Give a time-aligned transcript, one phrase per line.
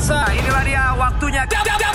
[0.00, 1.42] pemirsa, inilah dia waktunya.
[1.44, 1.89] Jab, jab, jab,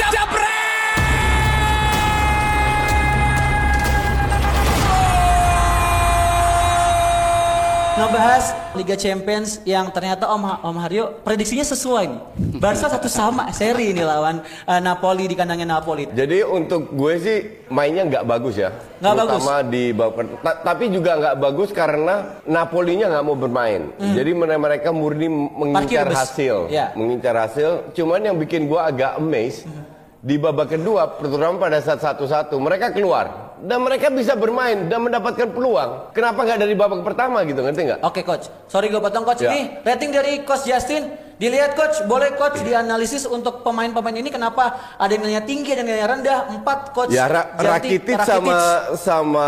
[8.05, 8.43] ngebahas
[8.77, 12.21] Liga Champions yang ternyata Om Om Haryo prediksinya sesuai nih.
[12.61, 16.05] Barca satu sama seri ini lawan uh, Napoli di kandangnya Napoli.
[16.07, 17.37] Jadi untuk gue sih
[17.67, 18.69] mainnya nggak bagus ya.
[19.01, 19.33] Nggak bagus.
[19.41, 22.15] Terutama di babak ta- tapi juga nggak bagus karena
[22.45, 23.81] Napolinya nggak mau bermain.
[23.97, 26.93] Jadi mere- mereka murni mengincar Parkir hasil, Ya.
[26.93, 27.89] mengincar hasil.
[27.91, 29.65] Cuman yang bikin gue agak amazed
[30.25, 33.53] di babak kedua, terutama pada saat satu-satu, mereka keluar.
[33.61, 36.09] Dan mereka bisa bermain dan mendapatkan peluang.
[36.17, 37.99] Kenapa nggak dari babak pertama gitu, ngerti nggak?
[38.01, 39.45] Oke coach, sorry gue potong coach.
[39.45, 39.53] Ya.
[39.53, 41.13] ini rating dari coach Justin.
[41.35, 45.89] Dilihat coach, boleh coach dianalisis untuk pemain-pemain ini kenapa ada yang nilainya tinggi ada yang
[45.93, 46.39] nilainya rendah?
[46.57, 47.11] Empat coach.
[47.13, 48.57] Ya Ra Janti- Rakitic sama
[48.95, 49.47] sama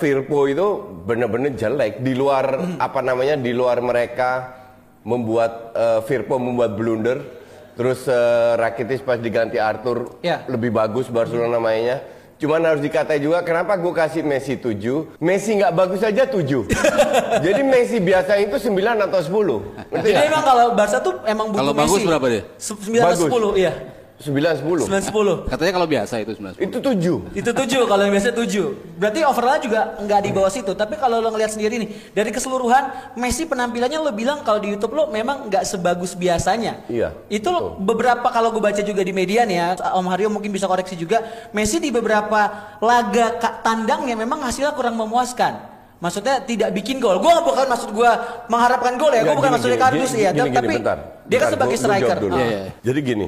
[0.00, 0.66] Firpo itu
[1.06, 2.02] bener-bener jelek.
[2.02, 4.58] Di luar apa namanya di luar mereka
[5.06, 7.45] membuat eh, Firpo membuat blunder
[7.76, 8.16] terus eh,
[8.56, 10.42] Rakitic pas diganti Arthur Ya.
[10.46, 12.00] lebih bagus Barcelona mainnya
[12.36, 16.68] cuman harus dikatai juga kenapa gue kasih Messi 7 Messi nggak bagus aja 7
[17.44, 20.26] jadi Messi biasa itu 9 atau 10 ngerti Jadi nggak?
[20.26, 22.06] emang kalau Barca tuh emang butuh Kalau bagus Messi.
[22.06, 22.42] berapa dia?
[22.56, 23.24] Se- Sembilan atau Bagus.
[23.24, 23.72] sepuluh, iya.
[24.16, 24.32] 9
[24.64, 25.36] 10 Sembilan sepuluh.
[25.44, 26.56] Katanya kalau biasa itu 19.
[26.56, 28.96] itu 7 Itu tujuh kalau yang biasa tujuh.
[28.96, 30.72] Berarti overall juga nggak di bawah situ.
[30.72, 34.96] Tapi kalau lo ngelihat sendiri nih dari keseluruhan Messi penampilannya lo bilang kalau di YouTube
[34.96, 36.80] lo memang nggak sebagus biasanya.
[36.88, 40.48] Iya, Itu lo beberapa kalau gue baca juga di media nih ya, Om Haryo mungkin
[40.48, 41.20] bisa koreksi juga.
[41.52, 42.48] Messi di beberapa
[42.80, 45.76] laga tandangnya memang hasilnya kurang memuaskan.
[45.96, 47.20] Maksudnya tidak bikin gol.
[47.20, 48.10] Gue bukan maksud gue
[48.48, 49.24] mengharapkan gol ya.
[49.24, 50.30] Gue Nggak, bukan gini, maksudnya kardus ya.
[50.32, 50.98] gini, gini, tapi bentar.
[51.24, 52.16] dia kan sebagai gua- gua jawab striker.
[52.20, 52.32] dulu.
[52.32, 52.40] Ah.
[52.40, 52.70] Iya, iya.
[52.84, 53.26] Jadi gini,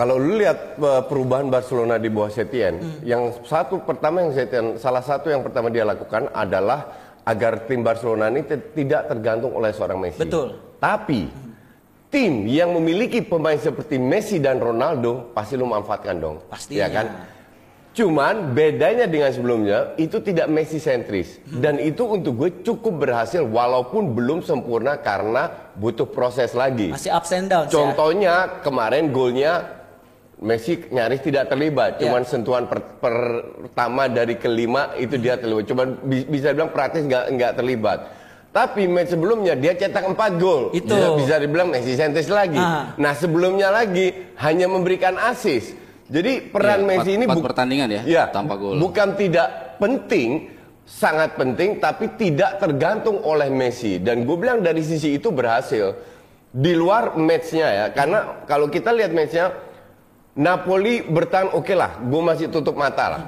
[0.00, 3.04] kalau lu lihat uh, perubahan Barcelona di bawah Setien, Hmm.
[3.04, 6.88] yang satu pertama yang Setien, salah satu yang pertama dia lakukan adalah
[7.28, 10.24] agar tim Barcelona ini tidak tergantung oleh seorang Messi.
[10.24, 10.56] Betul.
[10.80, 11.28] Tapi
[12.08, 16.40] tim yang memiliki pemain seperti Messi dan Ronaldo pasti lu manfaatkan dong.
[16.48, 16.80] Pastinya.
[16.80, 17.06] Ya kan?
[17.90, 24.16] Cuman bedanya dengan sebelumnya itu tidak Messi sentris dan itu untuk gue cukup berhasil walaupun
[24.16, 26.88] belum sempurna karena butuh proses lagi.
[26.88, 27.74] Masih ups and downs ya.
[27.74, 29.79] Contohnya kemarin golnya
[30.40, 32.08] Messi nyaris tidak terlibat, Ya.
[32.08, 35.68] cuman sentuhan per- pertama dari kelima itu dia terlibat.
[35.68, 37.98] Cuman bi- bisa bilang praktis nggak nggak terlibat.
[38.50, 40.72] Tapi match sebelumnya dia cetak 4 gol.
[40.72, 40.90] Itu.
[40.90, 42.56] Ya, bisa dibilang Messi sentris lagi.
[42.56, 42.96] Ah.
[42.96, 45.76] Nah sebelumnya lagi hanya memberikan assist.
[46.08, 48.74] Jadi peran Iya, Messi ini empat bu- pertandingan ya, Iya, tanpa gol.
[48.74, 50.50] Bukan tidak penting,
[50.82, 54.00] sangat penting, tapi tidak tergantung oleh Messi.
[54.00, 55.94] Dan gue bilang dari sisi itu berhasil.
[56.50, 59.54] Di luar matchnya ya, karena kalau kita lihat matchnya,
[60.38, 63.22] Napoli bertahan oke lah, gue masih tutup mata lah.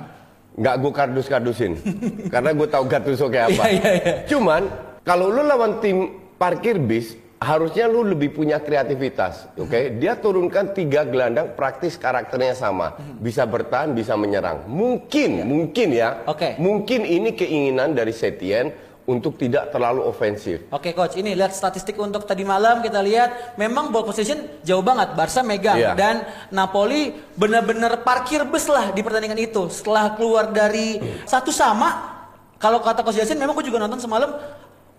[0.55, 1.73] Nggak gue kardus-kardusin.
[2.33, 3.65] karena gue tahu Gattuso kayak apa.
[3.67, 4.15] Iya, iya, iya.
[4.31, 4.63] Cuman,
[5.03, 9.99] kalau lu lawan tim parkir bis, harusnya lu lebih punya kreativitas, oke?
[9.99, 14.63] Dia turunkan tiga gelandang praktis karakternya sama, bisa bertahan, bisa menyerang.
[14.71, 16.55] Mungkin, mungkin ya, Oke.
[16.63, 18.71] mungkin ini keinginan dari Setien
[19.03, 20.63] untuk tidak terlalu ofensif.
[20.71, 25.19] Oke coach, ini lihat statistik untuk tadi malam kita lihat memang ball position jauh banget
[25.19, 25.93] Barca megang Iya.
[25.99, 26.23] dan
[26.55, 29.67] Napoli benar-benar parkir bus lah di pertandingan itu.
[29.67, 32.15] Setelah keluar dari satu sama,
[32.63, 34.39] kalau kata coach Yasin memang gue juga nonton semalam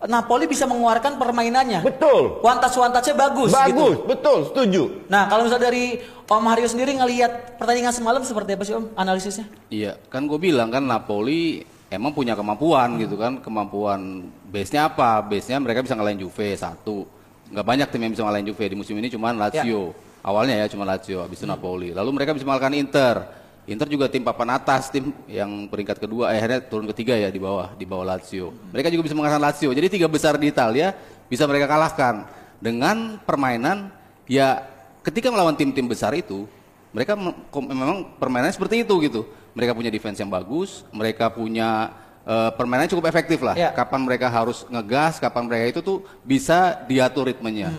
[0.03, 1.79] Napoli bisa mengeluarkan permainannya.
[1.79, 2.43] Betul.
[2.43, 3.55] One touch-nya bagus.
[3.55, 3.87] Bagus, gitu.
[4.03, 4.83] betul, setuju.
[5.07, 9.47] Nah kalau misalnya dari Om Haryo sendiri ngelihat pertandingan semalam seperti apa sih Om analisisnya?
[9.71, 15.21] Iya, kan gue bilang kan Napoli emang punya kemampuan gitu kan, kemampuan base-nya apa?
[15.21, 17.05] Base-nya mereka bisa ngalahin Juve satu.
[17.53, 19.93] Nggak banyak tim yang bisa ngalahin Juve di musim ini cuman Lazio.
[20.23, 21.93] Awalnya ya cuma Lazio, habis itu Napoli.
[21.93, 23.15] Lalu mereka bisa mengalahkan Inter.
[23.63, 27.39] Inter juga tim papan atas, tim yang peringkat kedua, eh, akhirnya turun ketiga ya di
[27.39, 28.51] bawah, di bawah Lazio.
[28.75, 29.69] Mereka juga bisa mengalahkan Lazio.
[29.71, 30.91] Jadi tiga besar di Italia
[31.31, 32.27] bisa mereka kalahkan
[32.59, 33.91] dengan permainan
[34.27, 34.63] ya
[35.03, 36.47] ketika melawan tim-tim besar itu
[36.95, 37.17] mereka
[37.55, 39.21] memang permainannya seperti itu gitu.
[39.53, 41.93] Mereka punya defense yang bagus, mereka punya
[42.25, 43.53] eh, permainan cukup efektif lah.
[43.53, 43.69] Ya.
[43.69, 47.69] Kapan mereka harus ngegas, kapan mereka itu tuh bisa diatur ritmenya.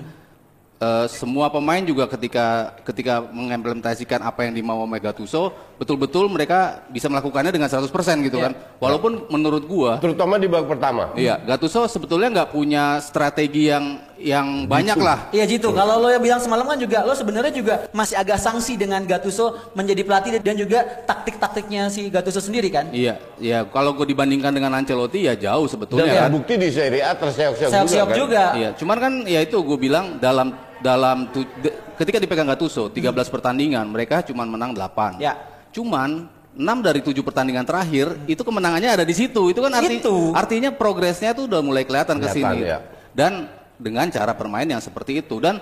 [0.75, 7.07] Eh, semua pemain juga ketika ketika mengimplementasikan apa yang dimau oleh Gattuso, betul-betul mereka bisa
[7.09, 8.51] melakukannya dengan 100% gitu Ya.
[8.51, 8.53] kan.
[8.83, 11.15] Walaupun menurut gua Terutama di babak pertama.
[11.15, 15.29] Iya, Gattuso sebetulnya nggak punya strategi yang yang banyak lah.
[15.31, 18.75] Iya Jitu, kalau lo yang bilang semalam kan juga lo sebenarnya juga masih agak sanksi
[18.75, 22.89] dengan Gattuso menjadi pelatih dan juga taktik-taktiknya si Gattuso sendiri kan?
[22.91, 23.65] Iya, iya.
[23.65, 26.23] Kalau gue dibandingkan dengan Ancelotti ya jauh Dan sebetulnya kan.
[26.29, 28.15] terbukti di Serie A terseok-seok juga kan.
[28.15, 28.45] juga.
[28.55, 33.11] Iya, cuman kan ya itu gue bilang dalam dalam tu- de- ketika dipegang Gattuso 13
[33.27, 35.19] pertandingan mereka cuman menang 8.
[35.19, 35.35] Ya.
[35.71, 39.51] Cuman 6 dari 7 pertandingan terakhir itu kemenangannya ada di situ.
[39.51, 40.31] Itu kan arti, Itu.
[40.31, 42.63] artinya progresnya tuh udah mulai kelihatan ke sini.
[42.63, 42.79] ya.
[43.11, 43.51] Dan
[43.85, 45.61] dengan cara bermain yang seperti itu dan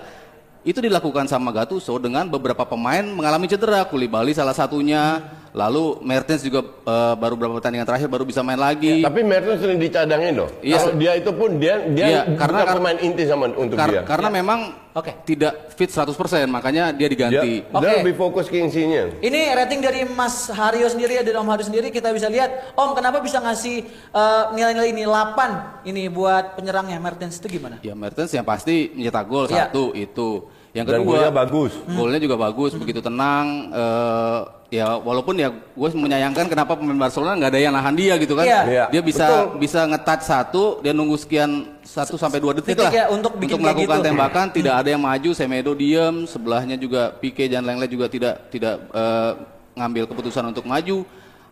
[0.63, 5.19] itu dilakukan sama Gattuso dengan beberapa pemain mengalami cedera, Koulibaly salah satunya,
[5.51, 9.03] lalu Mertens juga eh, baru beberapa pertandingan terakhir baru bisa main lagi.
[9.03, 10.47] Tapi Mertens sering dicadangin loh.
[10.63, 10.79] Iya.
[10.79, 14.01] Kalau dia itu pun dia dia bukan karena- karena- pemain inti sama untuk Kar- dia.
[14.07, 14.59] Karena memang
[14.93, 15.09] Oke.
[15.25, 16.13] tidak fit 100%,
[16.45, 17.61] makanya dia diganti.
[17.61, 17.97] dia Oke.
[17.99, 19.09] lebih fokus ke insinya.
[19.19, 22.93] Ini rating dari Mas Haryo sendiri ya dari Om Haryo sendiri kita bisa lihat Om
[22.93, 27.81] kenapa bisa ngasih eh, nilai-nilai ini 8 ini buat penyerangnya Mertens itu gimana?
[27.81, 29.67] Ya Mertens yang pasti mencetak gol Iya.
[29.67, 30.45] satu itu.
[30.73, 31.71] Yang Dan kedua golnya bagus.
[31.85, 33.69] Golnya juga bagus, begitu tenang.
[33.69, 34.39] eh,
[34.73, 38.41] ya walaupun ya gue menyayangkan kenapa pemain Barcelona nggak ada yang nahan dia gitu kan.
[38.41, 38.61] Iya.
[38.65, 39.61] Iya, Dia bisa betul.
[39.61, 43.53] bisa nge-touch satu, dia nunggu sekian satu sampai dua detik, Detik lah ya, untuk bikin
[43.53, 44.07] kayak melakukan gitu.
[44.09, 44.45] tembakan.
[44.49, 49.31] Tidak ada yang maju, Semedo diem, sebelahnya juga Pique dan lain-lain juga tidak tidak eh,
[49.73, 51.05] ngambil keputusan untuk maju.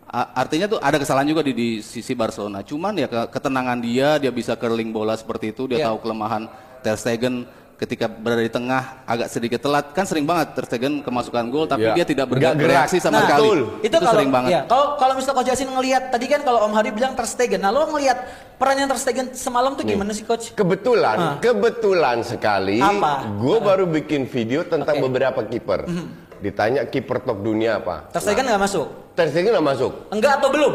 [0.09, 2.65] A- Artinya tuh ada kesalahan juga di, di sisi Barcelona.
[2.65, 5.93] Cuman ya ke- ketenangan dia, dia bisa curling bola seperti itu, dia Iya.
[5.93, 6.49] tahu kelemahan
[6.81, 7.45] Ter Stegen
[7.81, 11.81] ketika berada di tengah agak sedikit telat kan sering banget Ter Stegen kemasukan gol tapi
[11.83, 11.97] Iya.
[11.97, 12.65] dia tidak bergerak gerak.
[12.85, 13.41] bereaksi sama Nah, sekali.
[13.41, 13.59] betul.
[13.81, 14.49] Itu, kalau sering banget.
[14.53, 17.57] ya, kalau kalau misalnya Coach Yasin ngelihat tadi kan kalau Om Hari bilang Ter Stegen.
[17.57, 18.17] Nah, lo ngelihat
[18.55, 20.53] perannya Ter Stegen semalam tuh gimana sih Coach?
[20.53, 21.35] Kebetulan, Ah.
[21.41, 23.25] kebetulan sekali, Apa?
[23.33, 25.03] gue baru bikin video tentang Oke.
[25.03, 25.89] beberapa kiper.
[26.37, 28.05] Ditanya kiper top dunia apa?
[28.09, 28.87] Ter Stegen nggak masuk?
[29.11, 29.91] Ter Stegen nggak masuk.
[30.09, 30.73] Enggak atau belum?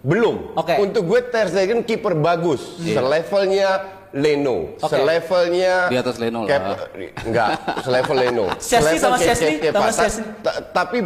[0.00, 0.36] Belum.
[0.54, 0.80] Oke.
[0.80, 2.60] Untuk gue Ter Stegen kiper bagus.
[2.78, 4.74] Selevelnya Leno.
[4.76, 4.90] Oke.
[4.90, 6.74] Selevelnya Di atas Leno lah.
[7.22, 7.50] Enggak,
[7.86, 8.46] selevel Leno.
[8.58, 9.54] Selevel sama Chesney?
[9.62, 10.26] Sama Ta- Chesney?
[10.42, 10.98] ta- Tapi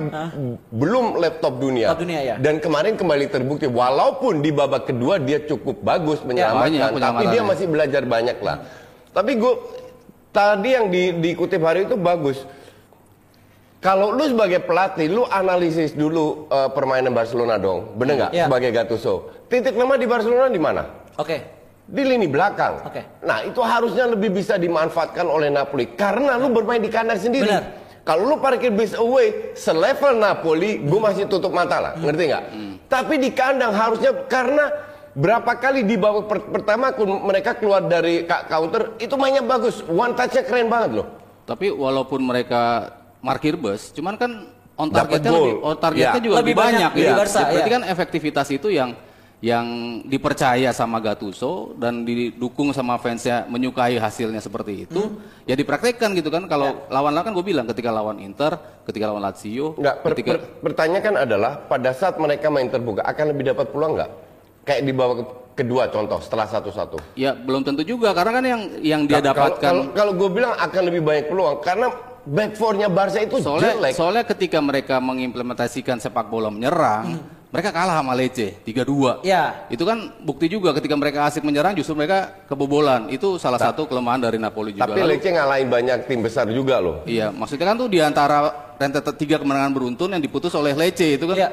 [0.69, 1.93] belum laptop dunia.
[1.93, 2.35] Top dunia, ya.
[2.41, 7.43] Dan kemarin kembali terbukti walaupun di babak kedua dia cukup bagus menyelamatkan, Banyak tapi dia
[7.45, 8.57] masih belajar banyak lah.
[9.13, 9.55] Tapi gue
[10.33, 12.43] tadi yang di, dikutip hari itu bagus.
[13.83, 18.31] Kalau lu sebagai pelatih, lu analisis dulu eh, permainan Barcelona dong, bener nggak?
[18.31, 18.47] Iya.
[18.47, 19.15] Sebagai Gattuso,
[19.51, 20.83] titik lemah di Barcelona di mana?
[21.19, 21.62] Oke.
[21.83, 22.87] Di lini belakang.
[22.87, 23.03] Oke.
[23.23, 27.51] Nah itu harusnya lebih bisa dimanfaatkan oleh Napoli karena lu bermain di kandang sendiri.
[27.51, 27.65] Benar.
[28.03, 32.45] Kalau lu parkir bis away selevel Napoli, gue masih tutup mata lah, ngerti nggak?
[32.87, 34.75] Tapi di kandang harusnya karena
[35.13, 40.43] berapa kali di babak per- pertama mereka keluar dari counter itu mainnya bagus, one touch-nya
[40.43, 41.07] keren banget loh.
[41.47, 42.91] Tapi walaupun mereka
[43.21, 46.27] markir bus, cuman kan on targetnya lebih, on targetnya Ya.
[46.27, 46.93] juga Lebih lebih, banyak banyak.
[46.99, 47.15] dari ya.
[47.15, 47.75] Barca, Berarti ya.
[47.79, 48.91] kan efektivitas itu yang
[49.43, 49.67] yang
[50.07, 55.19] dipercaya sama Gattuso dan didukung sama fansnya menyukai hasilnya seperti itu, Hmm.
[55.43, 56.47] ya dipraktekkan gitu kan.
[56.47, 56.95] Kalau Ya.
[56.95, 58.55] lawan-lawan kan gue bilang ketika lawan Inter,
[58.87, 63.35] ketika lawan Lazio, Nggak, per, ketika per- pertanyaan adalah pada saat mereka main terbuka akan
[63.35, 64.11] lebih dapat peluang nggak?
[64.63, 65.19] Kayak di babak
[65.53, 66.97] kedua contoh setelah satu-satu.
[67.13, 70.31] ya belum tentu juga karena kan yang yang dia Nah, kalau- dapatkan Kalau, kalau gue
[70.33, 71.87] bilang akan lebih banyak peluang karena
[72.23, 73.93] back four-nya Barca itu soalnya jelek.
[73.93, 77.19] soalnya ketika mereka mengimplementasikan sepak bola menyerang
[77.53, 79.69] mereka kalah sama Lecce 3-2 Ya.
[79.69, 84.19] itu kan bukti juga ketika mereka asik menyerang justru mereka kebobolan itu salah satu kelemahan
[84.19, 87.05] dari Napoli juga Tapi Lalu- Lecce ngalahin banyak tim besar juga loh.
[87.05, 88.39] iya maksudnya kan tuh di antara
[88.75, 91.51] rentetan tiga kemenangan beruntun yang diputus oleh Lecce itu kan Iya.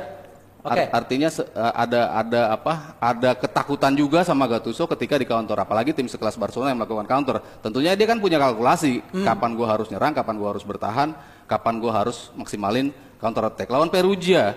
[0.59, 0.75] Oke.
[0.81, 1.43] Ar- artinya eh,
[1.73, 6.71] ada ada apa ada ketakutan juga sama Gattuso ketika di counter apalagi tim sekelas Barcelona
[6.71, 9.23] yang melakukan counter tentunya dia kan punya kalkulasi Hmm.
[9.23, 13.87] kapan gua harus nyerang kapan gua harus bertahan kapan gua harus maksimalin counter attack lawan
[13.87, 14.51] Perugia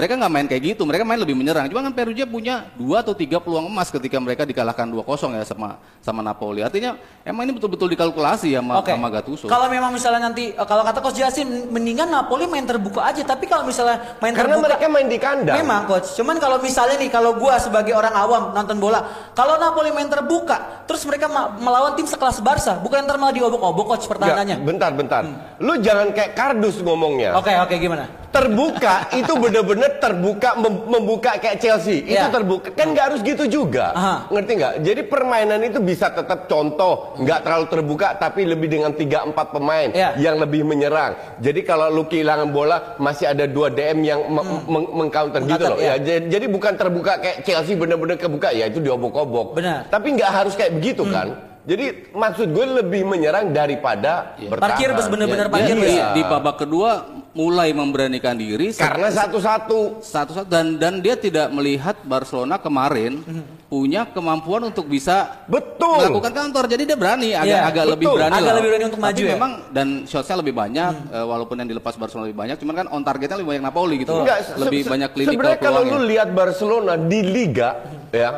[0.00, 3.12] mereka nggak main kayak gitu mereka main lebih menyerang cuma kan Perugia punya dua atau
[3.12, 7.92] tiga peluang emas ketika mereka dikalahkan 2-0 ya sama sama Napoli artinya emang ini betul-betul
[7.92, 8.96] dikalkulasi sama Oke.
[8.96, 13.02] sama Gattuso Kalau memang misalnya nanti eh, kalau kata Coach Yasin mendingan Napoli main terbuka
[13.02, 13.20] aja.
[13.26, 15.56] Tapi kalau misalnya main Karena terbuka mereka main di kandang.
[15.58, 16.14] Memang coach.
[16.14, 19.02] Cuman kalau misalnya nih kalau gua sebagai orang awam nonton bola,
[19.34, 21.26] kalau Napoli main terbuka, terus mereka
[21.58, 24.56] melawan tim sekelas Barca, bukan ntar malah diobok-obok coach Nggak, pertahanannya.
[24.62, 25.22] bentar, bentar.
[25.58, 27.34] Lu jangan kayak kardus ngomongnya.
[27.34, 28.06] Oke oke gimana?
[28.30, 32.04] Terbuka itu bener-bener terbuka mem- membuka kayak Chelsea.
[32.04, 32.30] Itu Iya.
[32.30, 32.70] terbuka.
[32.70, 33.90] Kan nggak harus gitu juga.
[33.90, 34.16] Aha.
[34.28, 34.74] Ngerti nggak?
[34.80, 39.88] Jadi permainan itu bisa tetap contoh, nggak terlalu terbuka tapi lebih dengan 3 4 pemain
[39.88, 40.14] Iya.
[40.16, 41.18] yang lebih menyerang.
[41.38, 45.78] Jadi kalau lu kehilangan bola masih ada dua DM yang me- meng- meng-counter gitu loh.
[45.78, 45.96] iya.
[45.96, 49.56] Ya, jadi, bukan terbuka kayak Chelsea bener-bener kebuka ya itu diobok-obok.
[49.88, 51.48] Tapi nggak harus kayak begitu kan?
[51.60, 54.64] Jadi maksud gue lebih menyerang daripada bertahan.
[54.64, 60.02] Parkir bus bener-bener Ya, parkir di, di babak kedua mulai memberanikan diri Karena satu-satu.
[60.02, 63.22] Satu satu dan dan dia tidak melihat Barcelona kemarin
[63.64, 66.02] punya kemampuan untuk bisa Betul.
[66.02, 68.16] melakukan counter jadi dia berani agak Iya, agak lebih betul.
[68.18, 68.54] berani Agak lah.
[68.56, 69.30] lebih berani untuk Tapi maju ya?
[69.32, 73.02] memang dan shotsnya lebih banyak eh, walaupun yang dilepas Barcelona lebih banyak cuman kan on
[73.02, 74.10] targetnya lebih banyak Napoli gitu.
[74.12, 77.78] Enggak, lebih se- banyak klinikal Sebenarnya kalau lu lihat Barcelona di liga
[78.10, 78.30] ya,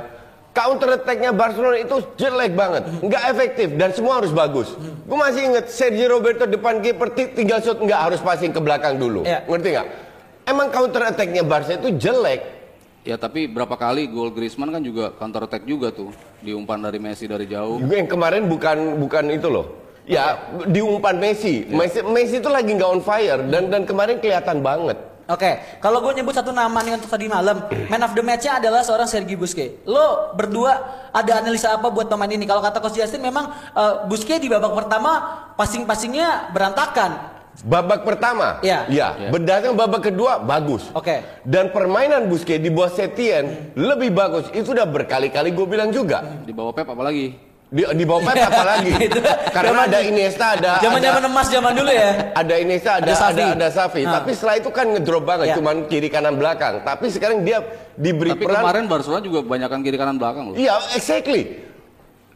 [0.53, 4.77] counter attack-nya Barcelona itu jelek banget, nggak efektif dan semua harus bagus.
[4.79, 8.97] Gue masih inget Sergio Roberto depan kiper ti- tinggal shoot nggak harus passing ke belakang
[8.97, 9.25] dulu.
[9.25, 9.45] Iya.
[9.45, 9.87] Ngerti nggak?
[10.45, 12.61] Emang counter attack-nya Barca itu jelek.
[13.03, 17.27] ya tapi berapa kali gol Griezmann kan juga counter attack juga tuh diumpan dari Messi
[17.27, 19.67] dari jauh Yang kemarin bukan bukan itu loh.
[20.03, 21.67] Ya, di umpan Messi.
[21.67, 24.99] Messi Messi itu lagi nggak on fire dan dan kemarin kelihatan banget.
[25.33, 28.85] Oke, kalau gue nyebut satu nama nih untuk tadi malam, man of the match-nya adalah
[28.85, 29.81] seorang Sergi Busquets.
[29.89, 30.77] Lo berdua
[31.09, 32.45] ada analisa apa buat pemain ini?
[32.45, 35.11] Kalau kata Coach Justin memang uh, Busquets di babak pertama
[35.57, 37.33] passing-passingnya berantakan.
[37.65, 38.89] Babak pertama, Iya.
[38.89, 39.09] ya.
[39.29, 40.89] Berdasarkan babak kedua bagus.
[40.93, 41.21] Oke.
[41.45, 44.53] Dan permainan Busquets di bawah Setien lebih bagus.
[44.53, 46.45] Itu udah berkali-kali gue bilang juga.
[46.45, 47.52] Di bawah Pep apalagi?
[47.73, 48.93] Di, di bawah Pep apalagi?
[49.09, 49.17] Itu
[49.49, 52.11] Karena zaman- ada Iniesta, ada Zaman-zaman ada, emas zaman dulu ya.
[52.31, 53.45] ada Iniesta, ada Ada ada Xavi.
[53.49, 54.03] ada, Safi.
[54.05, 54.13] Nah.
[54.15, 55.55] Tapi setelah itu kan ngedrop banget, Ya.
[55.57, 56.85] cuman kiri kanan belakang.
[56.85, 57.65] Tapi sekarang dia
[57.95, 58.61] diberi Tapi peran.
[58.61, 60.55] kemarin Barcelona juga kebanyakan kiri kanan belakang loh.
[60.55, 61.65] Iya, exactly.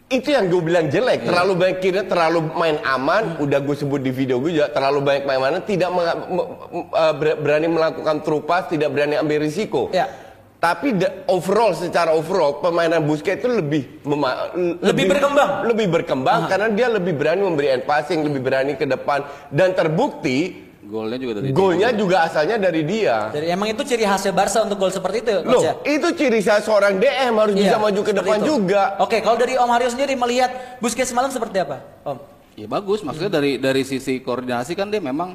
[0.07, 1.27] Itu yang gue bilang jelek.
[1.27, 3.37] Terlalu banyak kiri, terlalu main aman.
[3.37, 4.71] Udah gue sebut di video gue juga.
[4.71, 5.61] Terlalu banyak main aman.
[5.61, 9.93] Tidak menga- me- me- ber- berani melakukan true pass, tidak berani ambil risiko.
[9.93, 10.09] Ya.
[10.57, 15.51] Tapi the- overall, secara overall, permainan Busquets itu lebih mema- Lebih berkembang.
[15.69, 19.21] Lebih berkembang karena dia lebih berani memberi end passing, lebih berani ke depan.
[19.49, 23.27] Dan terbukti, Golnya juga dari golnya juga asalnya dari dia.
[23.29, 25.75] Jadi emang itu ciri khasnya Barca untuk gol seperti itu, Loh, ya?
[25.83, 28.47] itu ciri saya seorang DM harus bisa Iya, maju ke depan itu.
[28.49, 28.95] juga.
[29.03, 32.23] Oke, kalau dari Om Haryo sendiri melihat Busquets semalam seperti apa, Om?
[32.55, 35.35] Ya bagus, maksudnya dari dari sisi koordinasi kan dia memang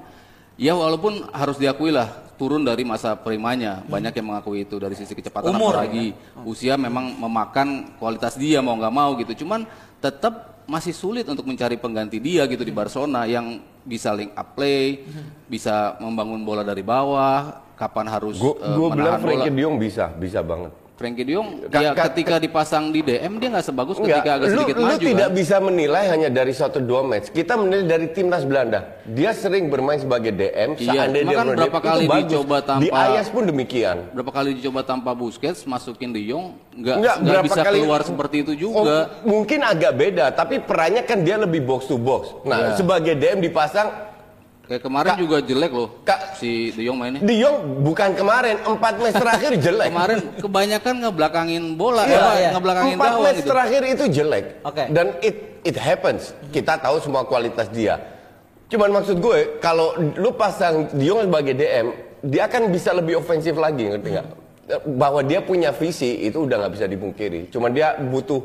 [0.61, 5.17] ya walaupun harus diakui lah turun dari masa primanya banyak yang mengakui itu dari sisi
[5.17, 5.73] kecepatan Umur.
[5.73, 6.13] apalagi
[6.45, 9.45] usia memang memakan kualitas dia mau nggak mau gitu.
[9.45, 9.65] Cuman
[9.97, 15.01] tetap masih sulit untuk mencari pengganti dia gitu di Barcelona yang bisa link up play
[15.49, 19.25] bisa membangun bola dari bawah kapan harus Gue eh, bilang menahan bola.
[19.25, 20.73] Frankie Jong bisa, bisa banget.
[21.01, 24.31] Frankie De Jong Ka- ya ka- ketika dipasang di DM dia nggak sebagus Enggak, ketika
[24.31, 25.33] agak lu, sedikit lu maju tidak kan.
[25.33, 27.27] bisa menilai hanya dari satu dua match.
[27.31, 28.79] Kita menilai dari timnas Belanda.
[29.03, 30.77] Dia sering bermain sebagai DM.
[30.77, 33.97] Iya, seandainya cuma kan dia berapa itu kali dicoba Di tanpa- Ajax pun demikian.
[34.11, 38.51] berapa kali dicoba tanpa Busquets masukin De Jong nggak nggak bisa kali keluar seperti itu
[38.53, 38.93] Oh, juga
[39.23, 42.29] mungkin agak beda, tapi perannya kan dia lebih box to box.
[42.43, 42.77] Nah, Iya.
[42.77, 44.10] sebagai DM dipasang
[44.71, 48.55] kayak kemarin Kak- juga jelek loh Kak- si De Jong mainnya De Jong bukan kemarin,
[48.63, 49.89] empat match terakhir jelek.
[49.91, 52.49] kemarin kebanyakan ngebelakangin bola Iya, apa, iya.
[52.55, 54.45] ngebelakangin Empat gawang match gitu terakhir itu jelek.
[54.63, 54.83] Oke.
[54.87, 56.31] Dan it it happens.
[56.49, 57.99] Kita tahu semua kualitas dia.
[58.65, 61.91] Cuman maksud gue kalau lu pasang Dion sebagai DM,
[62.23, 64.27] dia akan bisa lebih ofensif lagi, ngerti nggak?
[64.95, 67.51] Bahwa dia punya visi itu udah nggak bisa dipungkiri.
[67.51, 68.39] Cuman dia butuh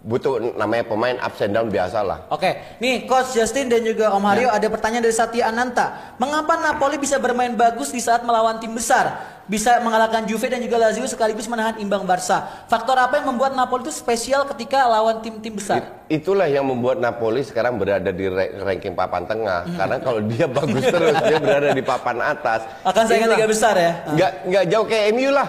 [0.00, 2.24] butuh namanya pemain ups and down biasa lah.
[2.32, 6.16] Oke, nih Coach Justin dan juga Om Haryo ada pertanyaan dari Satya Ananta.
[6.16, 9.36] Mengapa Napoli bisa bermain bagus di saat melawan tim besar?
[9.44, 12.64] Bisa mengalahkan Juve dan juga Lazio sekaligus menahan imbang Barca.
[12.70, 16.06] Faktor apa yang membuat Napoli itu spesial ketika lawan tim-tim besar?
[16.06, 19.66] Itulah yang membuat Napoli sekarang berada di ra- ranking papan tengah.
[19.74, 22.62] Karena kalau dia bagus terus, dia berada di papan atas.
[22.86, 23.92] Akan saingan tiga besar ya?
[24.14, 25.48] Nggak nggak jauh kayak MU lah.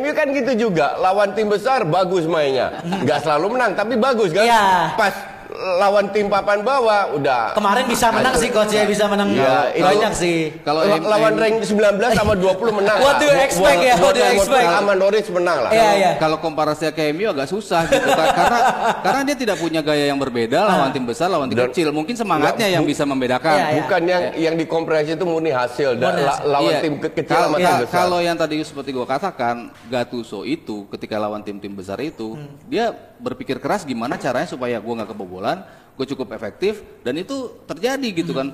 [0.00, 2.82] MU kan gitu juga, lawan tim besar bagus mainnya.
[2.82, 4.44] Nggak selalu menang, tapi bagus kan?
[4.46, 4.64] Iya.
[4.98, 5.14] Pas
[5.54, 9.86] lawan tim papan bawah udah Kemarin bisa menang sih Coach ya, bisa menang Iya, itu-
[9.86, 10.38] banyak sih.
[10.60, 11.78] kalau lawan rank 19
[12.10, 12.98] sama 20 menang.
[12.98, 13.94] What do you expect ya?
[13.96, 14.66] What do you expect?
[14.66, 15.70] sama Norwich menang lah.
[15.70, 16.10] Iya, iya.
[16.16, 18.58] kalau komparasinya ke MU agak susah gitu Ka- karena
[19.00, 22.14] karena dia tidak punya gaya yang berbeda lawan tim besar lawan tim Dan- kecil mungkin
[22.14, 23.78] semangatnya yang bisa membedakan Iya, iya.
[23.80, 26.50] Bukan yang yang dikompresi itu murni hasil dan Murni la- hasil.
[26.50, 26.80] lawan Iya.
[26.80, 27.94] tim ke- kecil sama ya, tim besar.
[27.96, 29.56] Kalau yang tadi seperti gua katakan,
[29.86, 32.50] Gattuso itu ketika lawan tim-tim besar itu, Hmm.
[32.66, 32.90] dia
[33.24, 35.64] berpikir keras gimana caranya supaya gua nggak kebobolan,
[35.96, 38.38] gue cukup efektif dan itu terjadi gitu Hmm.
[38.38, 38.48] kan.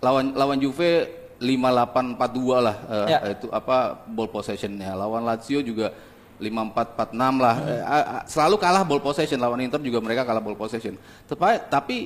[0.00, 1.04] Lawan lawan Juve
[1.36, 3.18] 5842 lah eh, Ya.
[3.36, 4.96] itu apa ball possessionnya.
[4.96, 5.92] Lawan Lazio juga
[6.40, 7.56] 5446 lah.
[7.56, 7.68] Hmm.
[7.68, 10.96] Eh, a- selalu kalah ball possession lawan Inter juga mereka kalah ball possession.
[11.24, 11.96] Tapi tapi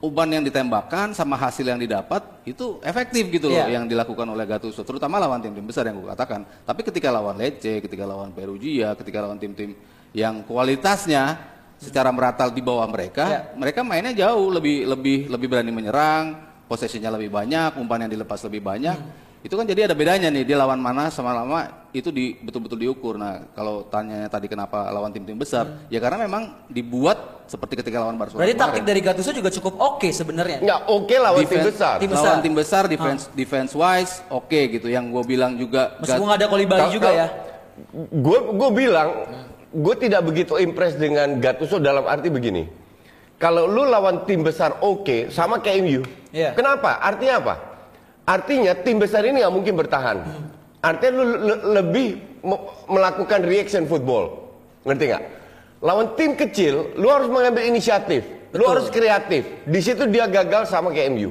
[0.00, 3.80] uban yang ditembakkan sama hasil yang didapat itu efektif gitu loh Iya.
[3.80, 7.80] yang dilakukan oleh Gattuso terutama lawan tim-tim besar yang gue katakan tapi ketika lawan Lecce
[7.80, 9.72] ketika lawan Perugia ketika lawan tim-tim
[10.14, 11.36] yang kualitasnya
[11.76, 13.40] secara merata di bawah mereka Iya.
[13.52, 18.62] mereka mainnya jauh lebih lebih lebih berani menyerang posisinya lebih banyak umpan yang dilepas lebih
[18.62, 18.96] banyak
[19.44, 23.14] itu kan jadi ada bedanya nih dia lawan mana sama lama itu di betul-betul diukur
[23.14, 28.16] nah kalau tanya tadi kenapa lawan tim-tim besar ya karena memang dibuat seperti ketika lawan
[28.16, 28.72] Barcelona Berarti kemarin.
[28.72, 30.64] taktik dari Gattuso juga cukup oke sebenarnya.
[30.64, 31.94] Nggak oke lawan tim Defense- besar.
[32.00, 32.24] Tim besar.
[32.24, 36.48] lawan tim besar defense defense wise oke gitu yang gue bilang juga Meskipun nggak ada
[36.48, 37.26] Kolibali Kal- juga ya.
[37.92, 39.08] Gue gue bilang
[39.74, 42.64] gue tidak begitu impress dengan Gattuso dalam arti begini.
[43.34, 46.00] Kalau lu lawan tim besar oke sama kayak MU.
[46.30, 46.54] Iya.
[46.54, 47.02] Kenapa?
[47.02, 47.54] Artinya apa?
[48.24, 50.16] Artinya tim besar ini nggak mungkin bertahan.
[50.80, 52.08] Artinya lu le- lebih
[52.40, 54.48] me- melakukan reaction football.
[54.86, 55.24] Ngerti nggak?
[55.84, 58.24] Lawan tim kecil, lu harus mengambil inisiatif.
[58.54, 58.70] Lu Betul.
[58.70, 59.42] harus kreatif.
[59.66, 61.30] Di situ dia gagal sama kayak MU.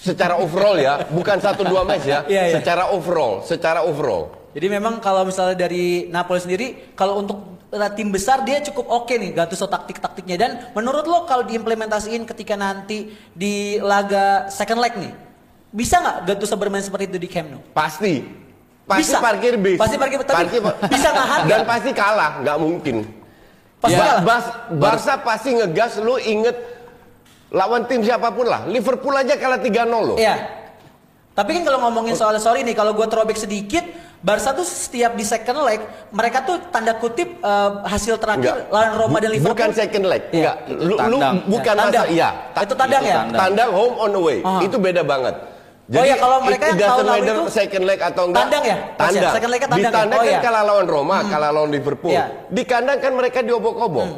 [0.00, 2.24] Secara overall ya, bukan satu dua match ya.
[2.24, 2.54] Iya, iya.
[2.56, 4.32] Secara overall, secara overall.
[4.50, 7.60] Jadi memang kalau misalnya dari Napoli sendiri, kalau untuk
[7.94, 13.14] tim besar dia cukup oke nih Gattuso taktik-taktiknya dan menurut lo kalau diimplementasiin ketika nanti
[13.30, 15.14] di laga second leg nih
[15.70, 17.62] bisa nggak Gattuso bermain seperti itu di Camp Nou?
[17.70, 18.26] Pasti.
[18.90, 19.22] Pasti Bisa.
[19.22, 19.78] parkir bis.
[19.78, 20.50] Pasti parkir, tapi
[20.90, 22.96] bisa nahan Dan pasti kalah, nggak mungkin.
[23.78, 24.22] Pasti Ba- kalah.
[24.26, 26.58] Bas, Barca pasti ngegas lu inget
[27.54, 28.66] lawan tim siapa pun lah.
[28.66, 30.18] Liverpool aja kalah 3-0 loh.
[30.18, 30.59] Iya.
[31.30, 33.86] Tapi kan kalau ngomongin soal sorry nih, kalau gue throwback sedikit,
[34.20, 35.80] Barca tuh setiap di second leg,
[36.12, 38.68] mereka tuh tanda kutip eh, hasil terakhir Enggak.
[38.68, 39.56] lawan Roma dan Liverpool.
[39.56, 40.36] Bukan second leg, Iya.
[40.36, 40.56] enggak.
[40.60, 41.34] Itu Lu, lu tandang.
[41.48, 42.04] bukan Ya, tandang.
[42.04, 42.28] masa, iya.
[42.60, 43.16] Itu tandang Itu ya?
[43.16, 43.40] tandang.
[43.40, 44.38] Tandang home on away.
[44.44, 44.60] Ah.
[44.60, 45.34] Itu beda banget.
[45.90, 48.40] Oh iya, kalau mereka it, it tahun lalu itu second leg atau enggak.
[48.46, 48.70] tandang ya?
[48.70, 48.76] Ya?
[48.94, 49.32] Tandang.
[49.34, 49.90] Second leg-nya Di tandang ya?
[49.90, 50.36] tandang Oh kan iya.
[50.36, 50.46] Hmm.
[50.46, 52.12] kalah lawan Roma, kalah lawan Liverpool.
[52.12, 52.24] Iya.
[52.46, 54.08] Di kandang kan mereka diobok-obok.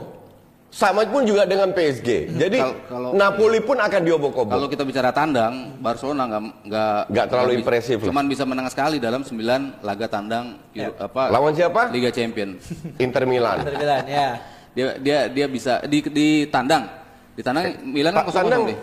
[0.72, 2.32] Sama pun juga dengan PSG.
[2.32, 2.40] Hmm.
[2.40, 4.56] Jadi Kal- kalau- Napoli pun akan diobok-obok.
[4.56, 8.08] Kalau kita bicara tandang, Barcelona nggak nggak Nggak terlalu impresif lah.
[8.08, 9.36] Cuman bisa menang sekali dalam 9
[9.78, 10.88] laga tandang Ya.
[10.88, 11.28] Apa?
[11.28, 11.92] Lawan siapa?
[11.92, 12.56] Liga Champion.
[13.04, 13.60] Inter Milan.
[13.60, 14.28] Inter Milan, ya.
[14.72, 16.88] dia dia dia bisa di di tandang.
[17.36, 18.78] Di tandang Milan Pak kan kosong kosong deh.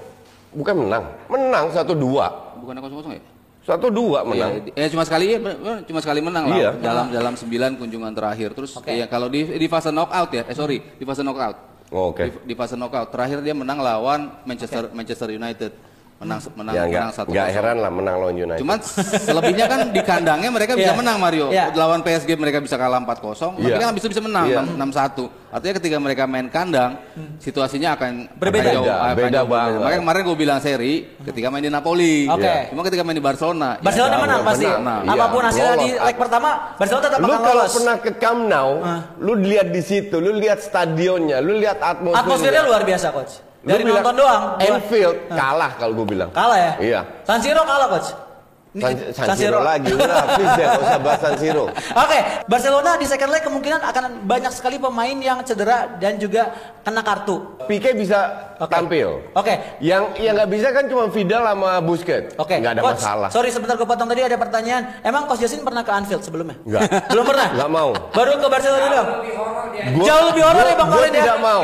[0.53, 1.03] bukan menang.
[1.25, 2.61] Menang 1-2.
[2.61, 3.23] Bukan kosong kosong ya?
[3.65, 4.51] 1-2 menang.
[4.65, 5.37] Iya, eh, cuma sekali ya,
[5.85, 6.69] cuma sekali menang lah Iya.
[6.77, 8.53] dalam dalam 9 kunjungan terakhir.
[8.53, 8.93] Terus Oke.
[8.93, 11.68] ya kalau di di fase knockout ya, eh sorry, di fase knockout.
[11.89, 12.29] Oh, Oke.
[12.29, 15.88] Di, di fase knockout terakhir dia menang lawan Manchester Manchester United.
[16.19, 17.31] Menang menang Ya menang enggak, 1-0.
[17.31, 18.59] enggak heran lah menang lawan United.
[18.59, 18.77] Cuman
[19.23, 20.97] selebihnya kan di kandangnya mereka bisa Iya.
[20.99, 21.47] menang Mario.
[21.47, 21.71] Iya.
[21.71, 23.79] Lawan PSG mereka bisa kalah 4-0, tapi Iya.
[23.79, 24.67] kan habis itu bisa menang Iya.
[24.67, 25.31] 6-1.
[25.49, 26.99] Artinya ketika mereka main kandang,
[27.39, 28.67] situasinya akan Berbeda.
[28.67, 29.43] akan jauh, Beda, akan beda jauh berbeda.
[29.49, 29.79] banget.
[29.79, 32.15] Makanya kemarin gue bilang seri ketika main di Napoli.
[32.27, 32.43] Oke.
[32.43, 32.67] Iya.
[32.67, 34.65] Cuma ketika main di Barcelona, ya Barcelona Ya, menang pasti.
[34.67, 35.01] menang.
[35.01, 37.73] Iya, Apa pun hasilnya di leg pertama, Barcelona tetap Lu akan kalau lolos.
[37.73, 38.69] pernah ke Camp Nou,
[39.17, 42.19] lu lihat di situ, lu lihat stadionnya, lu lihat atmosfernya.
[42.19, 43.33] Atmosfernya luar biasa, coach.
[43.59, 44.43] Lu Dari bilang, nonton doang.
[44.55, 46.29] Anfield kalah kalau gue bilang.
[46.31, 46.73] Kalah ya?
[46.79, 46.99] Iya.
[47.27, 48.28] San Siro kalah, coach.
[48.69, 51.65] Ini- San, San Siro lagi, udah please deh, nggak usah bahas San Siro.
[52.05, 57.01] Oke, Barcelona di second leg kemungkinan akan banyak sekali pemain yang cedera dan juga kena
[57.01, 57.57] kartu.
[57.65, 58.69] Pique bisa Oke.
[58.69, 59.25] tampil.
[59.33, 59.57] Oke.
[59.79, 62.37] Yang yang nggak bisa kan cuma Vidal sama Busquets.
[62.37, 63.29] Oke, Nggak ada Coach, masalah.
[63.29, 65.01] Sorry sebentar gue potong tadi ada pertanyaan.
[65.01, 66.53] Emang Coach Yasin pernah ke Anfield sebelumnya?
[66.61, 66.81] Nggak.
[67.11, 67.47] Belum pernah?
[67.51, 67.89] Nggak mau.
[68.13, 68.85] Baru ke Barcelona?
[68.85, 71.21] Gua- Jauh lebih horor ya Bang gua Khalid ya?
[71.23, 71.61] tidak mau.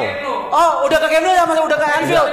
[0.48, 1.58] Oh, udah ke Camp Nou ya, Mas?
[1.60, 2.30] udah ke Anfield?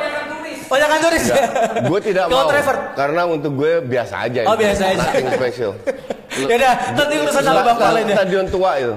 [0.73, 1.37] Oh, jangan turis ya?
[1.85, 2.49] Gue tidak mau.
[2.49, 2.97] Trafford?
[2.97, 4.49] Karena untuk gue biasa aja.
[4.49, 4.65] Oh, itu.
[4.65, 5.05] biasa aja.
[5.05, 5.73] Nothing special.
[6.33, 8.17] Ya udah, nanti urusan sama Bang Khalid ya.
[8.17, 8.97] Stadion tua itu.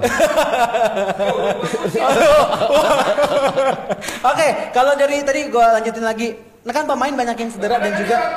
[4.32, 6.28] Oke, kalau dari tadi gue lanjutin lagi.
[6.64, 8.34] Nah kan pemain banyak yang cedera dan juga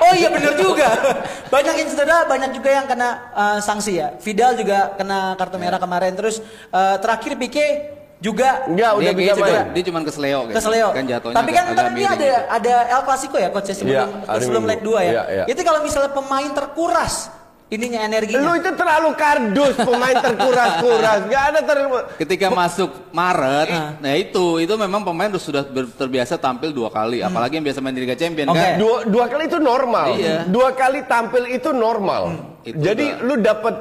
[0.00, 0.88] Oh iya bener juga
[1.52, 5.76] Banyak yang cedera, banyak juga yang kena uh, sanksi ya Vidal juga kena kartu merah
[5.76, 6.40] kemarin Terus
[6.72, 9.64] uh, terakhir Pique juga Enggak, udah dia, bisa dia, main.
[9.76, 10.88] dia cuma kesleo ke Seleo.
[10.90, 12.16] Kan jatuhnya Tapi kan agak ntar ini miring.
[12.16, 14.72] ada ada El Clasico ya coach ya sebelum Iya, hari sebelum Minggu.
[14.72, 15.10] leg 2 ya.
[15.10, 15.44] Iya, iya.
[15.46, 17.28] Itu kalau misalnya pemain terkuras
[17.66, 18.40] ininya energinya.
[18.40, 21.18] Lu itu terlalu kardus, pemain terkuras-kuras.
[21.26, 21.76] Gak ada ter...
[22.16, 23.98] Ketika masuk Maret, Ah.
[23.98, 28.00] nah itu itu memang pemain sudah terbiasa tampil dua kali, apalagi yang biasa main di
[28.00, 28.54] Liga Champions Hmm.
[28.54, 28.62] Oke.
[28.62, 28.78] kan.
[28.78, 30.06] Dua, dua kali itu normal.
[30.14, 30.46] Iya.
[30.46, 32.22] Dua kali tampil itu normal.
[32.62, 33.26] Itu Jadi udah.
[33.26, 33.74] lu dapat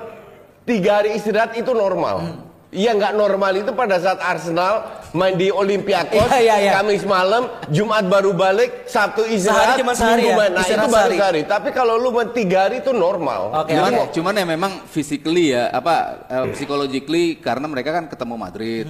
[0.65, 2.17] tiga hari istirahat itu normal.
[2.19, 2.35] Hmm.
[2.75, 6.71] Yang nggak normal itu pada saat Arsenal main di Olympiakos, Iya, iya, iya.
[6.75, 10.37] Kamis malam, Jumat baru balik, Sabtu istirahat, Sehari cuma sehari Minggu ya?
[10.37, 10.51] main.
[10.51, 11.15] Nah Istirahat itu baru sehari.
[11.17, 11.41] sehari.
[11.47, 13.41] Tapi kalau lu main tiga hari itu normal.
[13.57, 14.11] Oke, cuman, oke.
[14.11, 15.95] cuman ya memang physically ya, apa
[16.27, 18.85] uh, psychologically karena mereka kan ketemu Madrid,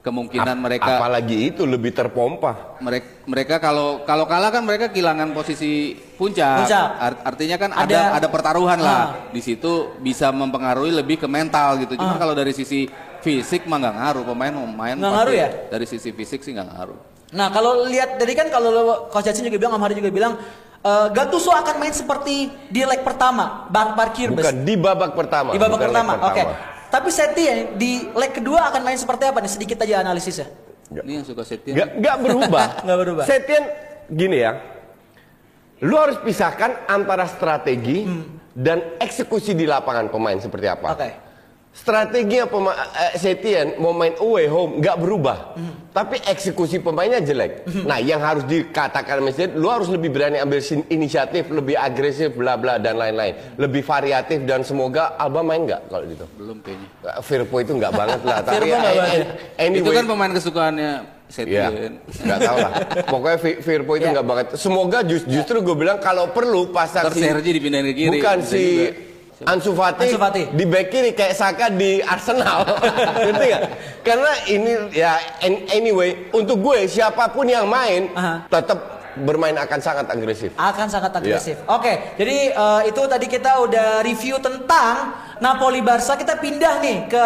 [0.00, 2.76] kemungkinan Ap- mereka Apalagi itu lebih terpompa.
[2.78, 6.64] mereka mereka kalau kalau kalah kan mereka kehilangan posisi puncak.
[6.64, 6.86] Puncak.
[6.98, 8.84] Art- artinya kan Ada- ada ada, pertaruhan Ah.
[8.84, 9.02] lah.
[9.28, 11.96] Di situ bisa mempengaruhi lebih ke mental gitu.
[11.96, 12.18] Cuma Ah.
[12.18, 12.84] kalau dari sisi
[13.20, 14.22] fisik mah nggak ngaruh.
[14.26, 15.48] Pemain mau main Nggak ngaruh ya?
[15.68, 16.98] Dari sisi fisik sih nggak ngaruh.
[17.30, 20.32] Nah kalau lihat tadi kan kalau lo- Coach Yacin juga bilang, Om Hari juga bilang
[20.80, 24.34] eh, Gattuso akan main seperti di leg pertama, bang parkir.
[24.34, 25.54] Bukan di babak pertama.
[25.54, 26.42] Di babak bukan pertama, oke.
[26.90, 29.50] Tapi Setien di leg kedua akan main seperti apa nih?
[29.50, 30.50] Sedikit aja analisisnya.
[30.90, 31.78] Ini yang suka Setien.
[31.78, 32.66] Nggak, nggak berubah.
[32.84, 33.24] Nggak berubah.
[33.30, 33.62] Setien
[34.10, 34.58] gini ya.
[35.80, 38.04] Lu harus pisahkan antara strategi
[38.52, 40.92] dan eksekusi di lapangan pemain seperti apa.
[40.92, 40.96] Hmm.
[40.98, 41.10] Oke.
[41.70, 45.54] Strateginya pema eh, Setien mau main away home nggak berubah.
[45.54, 45.74] Hmm.
[45.88, 47.62] Tapi eksekusi pemainnya jelek.
[47.82, 52.76] Nah, yang harus dikatakan Messi, lu harus lebih berani ambil inisiatif, lebih agresif, bla bla
[52.76, 53.54] dan lain-lain.
[53.54, 56.26] Lebih variatif dan semoga Alba main nggak kalau gitu.
[56.34, 56.88] Belum kayaknya.
[57.08, 58.38] Eh, Firpo itu nggak banget lah.
[58.44, 59.06] tapi Firpo eh, banget.
[59.08, 59.24] eh,
[59.60, 60.92] anyway, Itu kan pemain kesukaannya
[61.30, 61.92] Iya, Setien.
[62.02, 62.72] nggak tahu lah.
[63.14, 64.12] Pokoknya Fi- Firpo itu Iya.
[64.12, 64.46] nggak banget.
[64.58, 68.10] Semoga jus- justru gue bilang kalau perlu pasang Ntar Sergi dipindahin ke kiri.
[68.12, 68.90] bukan si juga.
[69.40, 70.42] Ansu Fati, Ansu Fati.
[70.50, 72.60] di back kiri kayak Saka di Arsenal,
[73.24, 73.62] ngerti nggak?
[74.00, 78.44] Karena ini ya an- anyway untuk gue siapa pun yang main Aha.
[78.46, 78.78] tetap
[79.12, 80.52] bermain akan sangat agresif.
[80.54, 81.40] akan sangat Iya.
[81.40, 81.56] agresif.
[81.66, 86.14] Oke, jadi eh, itu tadi kita udah review tentang Napoli Barca.
[86.14, 87.24] Kita pindah nih ke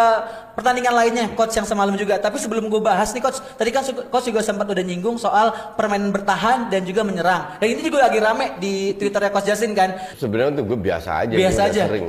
[0.55, 2.15] pertandingan lainnya coach yang semalam juga.
[2.15, 6.09] Tapi sebelum gue bahas nih coach, tadi kan coach juga sempat udah nyinggung soal permainan
[6.09, 7.59] bertahan dan juga menyerang.
[7.59, 9.93] Dan ini juga lagi rame di Twitternya coach Jasin kan.
[10.15, 11.35] Sebenarnya untuk gue biasa aja.
[11.35, 11.83] Biasa aja.
[11.85, 12.07] Sering.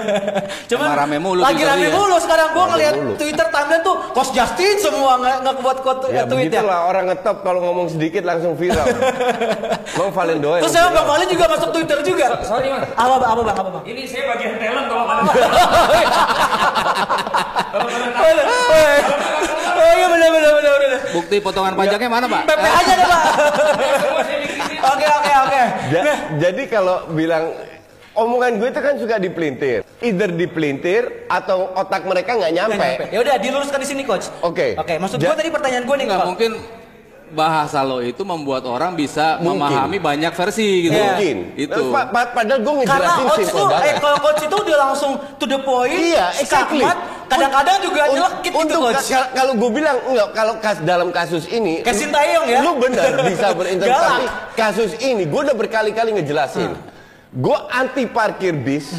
[0.70, 1.92] Cuman Emang rame mulu lagi rame dia.
[1.92, 3.12] mulu sekarang gue ngeliat mulu.
[3.18, 6.62] Twitter timeline tuh coach Justin semua nggak nggak buat quote Ya tweet ya.
[6.62, 8.86] orang ngetop kalau ngomong sedikit langsung viral.
[9.98, 10.60] Bang Valen doang.
[10.62, 11.04] Terus saya Bang.
[11.04, 12.26] Valen juga masuk Twitter juga.
[12.48, 13.30] Sorry mas, Apa bang?
[13.32, 13.56] Apa bang?
[13.56, 13.82] Apa bang?
[13.84, 15.22] ini saya bagian talent kalau ada.
[17.72, 17.88] Oh
[19.92, 21.00] iya benar benar benar benar.
[21.12, 22.42] Bukti potongan pajaknya mana, Pak?
[22.46, 23.22] PP aja deh pak.
[24.84, 25.62] Oke oke oke.
[25.90, 26.04] Ja-
[26.38, 27.44] jadi kalau bilang
[28.14, 29.80] omongan gue itu kan suka dipelintir.
[30.00, 32.88] Either dipelintir atau otak mereka nggak nyampe.
[33.08, 34.28] Ya udah diluruskan di sini coach.
[34.40, 34.74] Oke.
[34.76, 36.52] Oke, maksud Ja- gue tadi pertanyaan gue nih Nggak mungkin
[37.32, 39.64] bahasa lo itu membuat orang bisa Mungkin.
[39.64, 40.92] memahami banyak versi gitu.
[40.92, 41.04] Iya.
[41.08, 41.36] Mungkin.
[41.56, 41.82] Itu.
[41.88, 45.44] Pa- pa- padahal gue Karena ngejelasin coach itu, eh kalau coach itu dia langsung to
[45.48, 46.84] the point, Iya, exactly.
[46.84, 46.96] skakmat,
[47.32, 51.44] kadang-kadang juga Un- nyelekit gitu untuk ka- kalau gue bilang enggak kalau kas, dalam kasus
[51.46, 52.58] ini Kayak lu- Sintayong ya?
[52.60, 54.24] lu benar bisa berinterpretasi.
[54.52, 56.76] Kasus ini gue udah berkali-kali ngejelasin.
[57.32, 58.92] Gue anti parkir bis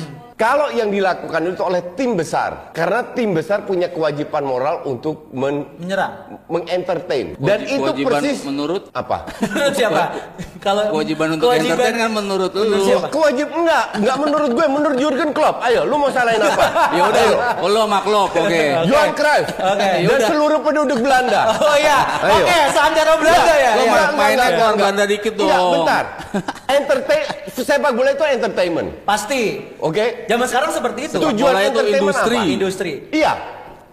[0.43, 5.63] kalau yang dilakukan itu oleh tim besar karena tim besar punya kewajiban moral untuk men
[5.77, 6.43] Menyerang.
[6.47, 10.03] mengentertain dan Kewaji- itu kewajiban persis menurut- apa Menurut siapa?
[10.59, 12.61] Kalau Kewajiban untuk kewajiban- entertain kan menurut lu.
[12.65, 13.07] Menurut siapa?
[13.09, 16.65] kewajib enggak enggak menurut gue menurut Jurgen Klopp ayo lu mau salahin apa
[16.97, 17.23] Ya udah,
[17.57, 18.61] oh, lo sama Klopp, oke.
[18.83, 20.27] Johan Cruyff Oke, dan yaudah.
[20.27, 23.71] seluruh penduduk Belanda Oh iya, oke, seantero Belanda ya.
[23.73, 24.03] Lo ya.
[24.11, 24.71] mainnya enggak.
[24.75, 25.71] Belanda dikit Enggak, dong.
[25.73, 26.03] bentar.
[26.67, 28.89] Entertain sepak bola itu entertainment.
[29.03, 29.41] Pasti.
[29.77, 30.25] Oke?
[30.33, 31.17] Zaman sekarang seperti itu.
[31.21, 32.35] Tujuan- itu industri.
[32.35, 32.49] apa?
[32.49, 32.91] Industri.
[33.09, 33.33] Iya.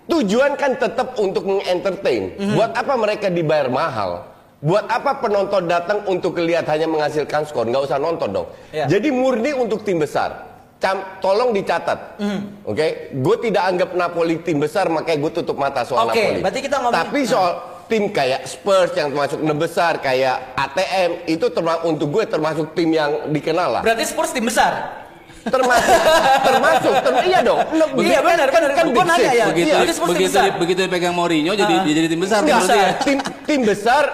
[0.08, 2.34] Tujuan kan tetap untuk mengentertain.
[2.34, 2.54] Mhm.
[2.56, 4.26] Buat apa mereka dibayar mahal?
[4.58, 7.64] Buat apa penonton datang untuk lihat hanya menghasilkan skor?
[7.64, 8.46] Nggak usah nonton dong.
[8.70, 8.88] Iya.
[8.88, 10.50] Jadi murni untuk tim besar.
[10.80, 12.64] Cam, tolong dicatat, Mhm.
[12.64, 12.86] oke?
[13.20, 16.40] Gue tidak anggap Napoli tim besar, makanya gue tutup mata soal Oke, Napoli.
[16.40, 17.50] berarti kita ngomong- Tapi soal
[17.84, 22.88] tim kayak Spurs yang termasuk enam besar, kayak ATM itu termasuk untuk gue termasuk tim
[22.90, 23.82] yang dikenal lah.
[23.84, 24.99] Berarti Spurs tim besar.
[25.42, 25.98] Termasuk
[26.42, 28.70] termasuk ter- iya dong enam- Iya, benar, kan, benar.
[28.74, 29.32] kan big nanya six.
[29.32, 29.46] ya.
[29.48, 30.44] Begitu Iya, tim begitu besar.
[30.54, 32.90] begitu dipegang Mourinho jadi dia jadi tim besar Enggak, menurut dia.
[33.00, 34.04] tim tim besar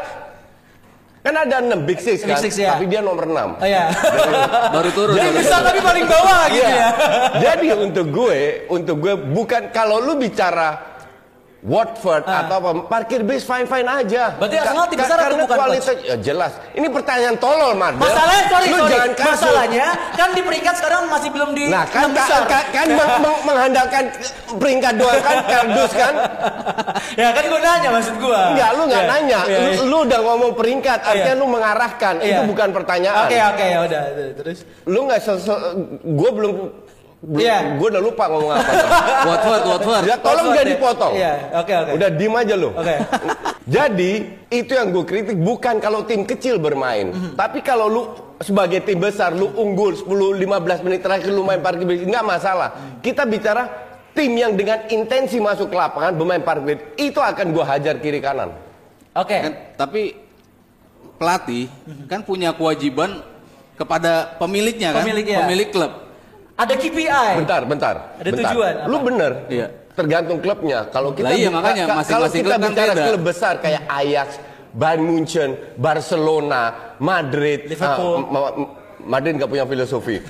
[1.20, 2.78] kan ada enam big six Big kan six, ya.
[2.78, 3.90] tapi dia nomor enam Oh iya.
[4.70, 5.12] Baru turun.
[5.12, 6.70] Tim baru besar tapi paling bawah gitu Iya.
[6.72, 6.88] ya.
[7.42, 10.95] jadi untuk gue untuk gue bukan kalau lu bicara
[11.66, 12.46] Watford Ah.
[12.46, 14.38] atau apa parkir bis fine fine aja.
[14.38, 16.52] Berarti Arsenal tim besar atau bukan, kualitas ya jelas.
[16.70, 17.90] Ini pertanyaan tolol, Mar.
[17.92, 18.92] Masalahnya sorry lu sorry.
[18.94, 19.10] jangan.
[19.34, 22.42] Masalahnya kan di peringkat sekarang masih belum di Nah kan kan, besar.
[22.46, 24.04] kan, kan meng- meng- mengandalkan
[24.54, 26.14] peringkat doang kan kardus kan.
[27.20, 28.40] ya kan gue nanya maksud gue.
[28.46, 29.40] Enggak, lu nggak Iya, nanya.
[29.42, 29.82] iya, Lu, iya.
[29.82, 31.40] lu udah ngomong peringkat, artinya Iya.
[31.42, 32.14] lu mengarahkan.
[32.22, 32.30] Iya.
[32.30, 33.26] Itu bukan pertanyaan.
[33.26, 34.02] Oke oke ya udah
[34.38, 34.58] terus.
[34.86, 35.18] Lu nggak.
[36.06, 36.54] Gue belum...
[37.26, 37.74] Iya.
[37.74, 38.72] Gue udah lupa ngomong apa.
[39.28, 40.02] Watford, Watford.
[40.06, 40.78] ya tolong jadi ya.
[40.78, 41.12] potong.
[41.12, 41.90] Iya, oke, oke.
[41.98, 42.70] Udah diem aja lu.
[42.70, 42.94] Oke.
[43.66, 44.10] Jadi
[44.46, 47.34] itu yang gue kritik bukan kalau tim kecil bermain, Mhm.
[47.34, 48.02] tapi kalau lu
[48.38, 52.70] sebagai tim besar lu unggul 10-15 menit terakhir lu main parkir nggak masalah.
[53.02, 53.66] Kita bicara
[54.14, 58.54] tim yang dengan intensi masuk ke lapangan bermain parkir itu akan gue hajar kiri kanan.
[59.12, 59.34] Oke.
[59.34, 60.14] Kan, tapi
[61.18, 61.66] pelatih
[62.06, 63.18] kan punya kewajiban
[63.74, 65.42] kepada pemiliknya kan, Pemiliknya.
[65.42, 66.05] pemilik klub.
[66.56, 67.28] Ada KPI.
[67.36, 67.94] Bentar, bentar.
[68.16, 68.40] Ada bentar.
[68.48, 69.04] tujuan, Lu apa?
[69.04, 69.32] bener.
[69.46, 69.66] Iya.
[69.92, 70.88] Tergantung klubnya.
[70.88, 73.54] Kalau kita Lah iya, makanya ka- ka- masing-masing kalau kita klub kan bicara klub besar
[73.58, 74.28] kayak Ajax,
[74.70, 76.62] Bayern Munchen, Barcelona,
[76.98, 78.16] Madrid, Liverpool.
[78.18, 80.16] ah, ma- ma- Madrid nggak punya filosofi.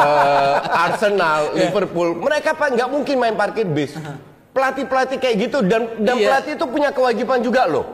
[0.00, 1.66] Eh, Arsenal, Iya.
[1.66, 3.92] Liverpool, mereka pak nggak mungkin main parkir bis.
[4.50, 6.26] Pelatih-pelatih kayak gitu dan dan Iya.
[6.26, 7.86] pelatih itu punya kewajiban juga loh.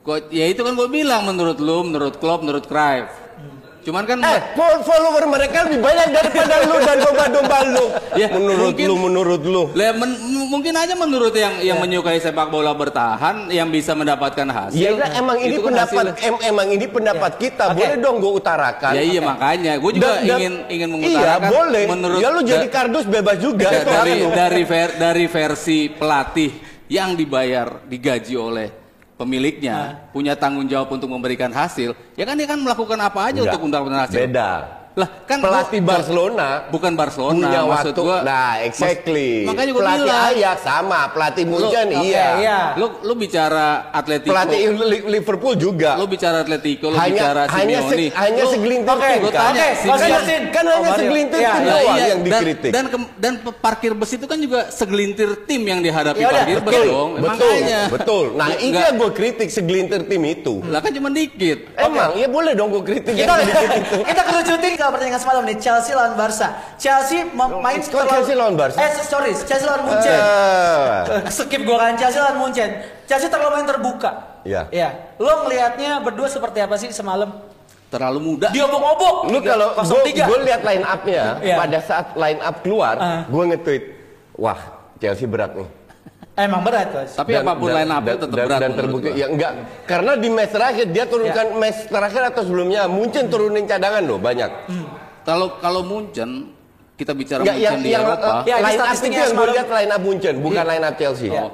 [0.00, 3.10] Kok ya itu kan gue bilang menurut lu, menurut Klopp, menurut Cruyff.
[3.80, 7.84] Cuman kan Eh, fol- follower mereka lebih banyak daripada lu dan domba-domba lu.
[8.12, 9.62] Ya, menurut mungkin- lu, menurut lu.
[9.72, 11.82] Lah, men- mungkin aja menurut yang yang Ya.
[11.82, 14.76] menyukai sepak bola bertahan yang bisa mendapatkan hasil.
[14.76, 16.26] Ya udah, emang ini kan pendapat hasil.
[16.26, 17.64] em- emang ini pendapat kita.
[17.70, 17.80] Oke.
[17.80, 18.92] Boleh dong gue utarakan.
[18.92, 21.84] Ya iya makanya, gue juga Dan- dan- ingin ingin Iya, mengutarakan boleh.
[21.88, 23.66] menurut ya lu jadi kardus bebas juga.
[23.66, 26.52] da- dari dari ver- dari versi pelatih
[26.86, 28.68] yang dibayar digaji oleh
[29.20, 33.52] pemiliknya punya tanggung jawab untuk memberikan hasil ya kan dia kan melakukan apa aja Enggak.
[33.52, 34.79] untuk mendapatkan hasil Beda.
[34.90, 38.02] Lah kan Pelatih gua- Barcelona bukan Barcelona punya maksud waktu.
[38.02, 39.30] gua nah, exactly.
[39.40, 42.26] Mas- makanya gua pelatih bilang Ajax sama, pelatih Munchen oke, iya.
[42.36, 42.58] iya.
[42.74, 45.94] lu lu bicara Atletico Pelatih Li- Liverpool juga.
[45.94, 49.10] lu bicara Atletico lu hanya bicara hanya Simeone se- hanya Lu- segelintir gua kan.
[49.30, 50.42] tanya, Kan- Coach kan, Justin.
[50.48, 52.04] kan Oh, hanya segelintir Iya, tim iya, doang iya.
[52.04, 52.70] yang dan, dikritik.
[52.70, 52.84] dan
[53.16, 56.86] dan pe- parkir bus itu kan juga segelintir tim yang dihadapi Ya parkir bus betul,
[56.88, 58.24] dong betul, makanya betul.
[58.34, 60.54] Nah, itu yang gue kritik segelintir tim itu.
[60.64, 63.96] lah kan cuma dikit Emang, ya boleh dong gue kritik Kita yang sedikit itu.
[64.10, 66.48] kita kerucutin kalau pertandingan semalam nih Chelsea lawan Barca.
[66.74, 68.80] Chelsea mem- main Kok Chelsea lawan Barca?
[68.80, 70.16] Eh sorry, Chelsea lawan Munchen.
[70.16, 71.28] Eh.
[71.36, 72.70] Skip gua kan Chelsea lawan Munchen.
[73.04, 74.10] Chelsea terlalu main terbuka.
[74.42, 74.62] Iya.
[74.72, 74.88] Ya.
[75.20, 77.28] Lo ngelihatnya berdua seperti apa sih semalam?
[77.90, 78.48] Terlalu muda.
[78.48, 79.28] Diobok-obok.
[79.28, 80.24] Lu kalau 0-3.
[80.24, 81.56] gue lihat line up-nya Iya.
[81.58, 83.22] pada saat line up keluar, Ah.
[83.26, 83.84] gue nge-tweet,
[84.34, 84.58] wah
[84.96, 85.66] Chelsea berat nih.
[86.42, 87.12] Emang berat, Coach.
[87.12, 88.60] Tapi apa pun line up dan, tetap dan, berat.
[88.60, 89.52] dan terbukti ya enggak
[89.84, 91.56] karena di match terakhir dia turunkan Ya.
[91.56, 94.50] match terakhir atau sebelumnya Munchen turunin cadangan loh banyak.
[94.66, 94.86] Hmm.
[95.22, 96.56] Kalau kalau Munchen
[96.94, 98.26] kita bicara Enggak yang Munchen di yang Eropa.
[98.26, 99.54] uh, Ya, line up itu yang gue semalam.
[99.54, 100.70] lihat line up Munchen bukan Iya.
[100.70, 101.28] line up Chelsea.
[101.30, 101.50] Oh,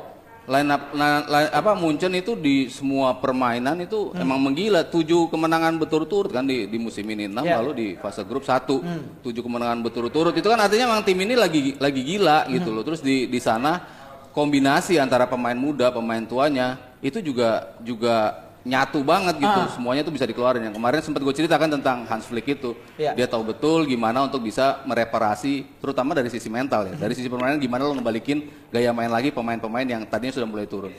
[0.46, 4.20] line up na- li- apa Munchen itu di semua permainan itu Hmm.
[4.20, 7.58] emang menggila tujuh kemenangan berturut-turut kan di, di musim ini enam Ya.
[7.58, 9.18] lalu di fase grup satu Hmm.
[9.20, 12.50] tujuh kemenangan berturut-turut itu kan artinya memang tim ini lagi lagi gila Hmm.
[12.52, 13.95] gitu loh terus di di sana
[14.36, 19.60] kombinasi antara pemain muda pemain tuanya itu juga juga nyatu banget gitu.
[19.62, 19.70] Ah.
[19.70, 20.68] semuanya itu bisa dikeluarin.
[20.68, 22.74] Yang kemarin sempat gue ceritakan tentang Hans Flick itu.
[22.98, 23.14] Ya.
[23.14, 26.94] dia tahu betul gimana untuk bisa mereparasi terutama dari sisi mental ya.
[26.98, 28.44] Dari sisi permainan gimana lo ngebalikin
[28.74, 30.90] gaya main lagi pemain-pemain yang tadinya sudah mulai turun.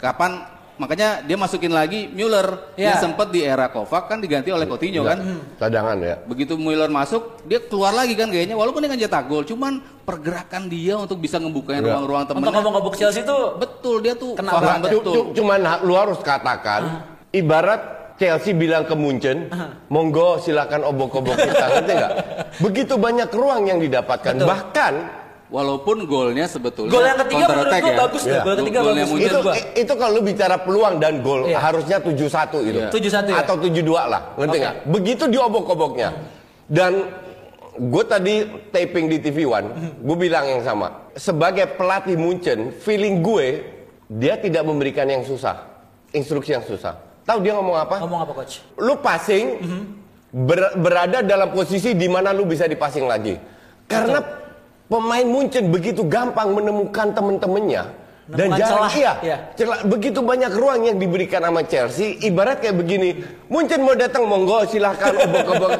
[0.00, 2.96] Kapan makanya dia masukin lagi Müller Ya.
[2.96, 5.20] yang sempat di era Kovac kan diganti oleh Coutinho kan.
[5.54, 6.16] Cadangan ya.
[6.24, 10.66] begitu Müller masuk dia keluar lagi kan gayanya walaupun dia kan cetak gol cuman pergerakan
[10.66, 11.92] dia untuk bisa ngebukain Ya.
[11.92, 15.12] ruang-ruang Untuk temennya ngobok-ngobok Chelsea itu betul dia tuh Kena paham Cu- betul.
[15.12, 17.80] Cu- cuman lu harus katakan ibarat
[18.16, 19.48] Chelsea bilang ke Munchen,
[19.88, 22.12] monggo silakan obok-obok kita, ngerti nggak?
[22.68, 24.44] Begitu banyak ruang yang didapatkan, Betul.
[24.44, 24.92] bahkan
[25.50, 27.98] walaupun golnya sebetulnya gol yang ketiga menurut gua ya.
[27.98, 28.30] bagus tuh.
[28.30, 28.40] Iya.
[28.40, 29.54] Gol ketiga Golnya bagus itu gua.
[29.76, 31.58] itu kalau lu bicara peluang dan gol Iya.
[31.58, 32.78] harusnya 7-1 itu.
[32.78, 32.88] Iya.
[32.88, 33.36] 7-1 ya?
[33.36, 34.62] Atau 7-2 lah, ngerti Oke.
[34.62, 34.76] nggak?
[34.88, 36.08] Begitu diobok-oboknya.
[36.70, 36.92] Dan
[37.74, 38.34] gue tadi
[38.70, 41.10] taping di TV One, gue bilang yang sama.
[41.12, 43.66] Sebagai pelatih Munchen, feeling gue
[44.06, 45.66] dia tidak memberikan yang susah,
[46.10, 46.94] instruksi yang susah.
[47.26, 47.98] Tahu dia ngomong apa?
[47.98, 48.62] Ngomong apa, Coach?
[48.76, 49.58] Lu passing
[50.30, 53.34] ber- berada dalam posisi di mana lu bisa dipasing lagi.
[53.86, 54.22] Karena
[54.90, 57.82] pemain Munchen begitu gampang menemukan temen-temennya
[58.26, 59.36] dan jarang celah, iya, iya.
[59.54, 63.08] celah- begitu banyak ruang yang diberikan sama Chelsea ibarat kayak begini
[63.46, 65.70] Munchen mau datang monggo silahkan obok-obok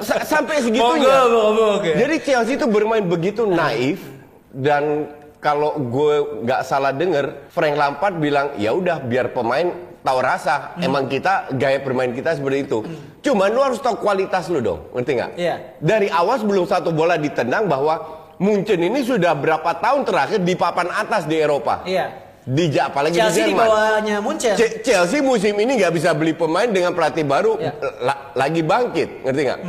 [0.00, 1.94] Sa- sampai segitunya Monggo, obok-obok, ya.
[1.98, 4.00] jadi Chelsea itu bermain begitu naif
[4.50, 9.68] dan kalau gue nggak salah denger Frank Lampard bilang ya udah biar pemain
[10.00, 10.84] tahu rasa Hmm.
[10.86, 12.80] emang kita gaya bermain kita seperti itu
[13.20, 15.54] cuman lu harus tahu kualitas lu dong ngerti nggak Iya.
[15.76, 20.88] dari awal sebelum satu bola ditendang bahwa Munchen ini sudah berapa tahun terakhir di papan
[20.88, 22.08] atas di Eropa Iya.
[22.40, 24.54] di Ja- apalagi Chelsea di di Jerman bawahnya Munchen.
[24.56, 27.76] Ce- Chelsea musim ini nggak bisa beli pemain dengan pelatih baru Ya.
[28.00, 29.60] la- lagi bangkit, ngerti nggak?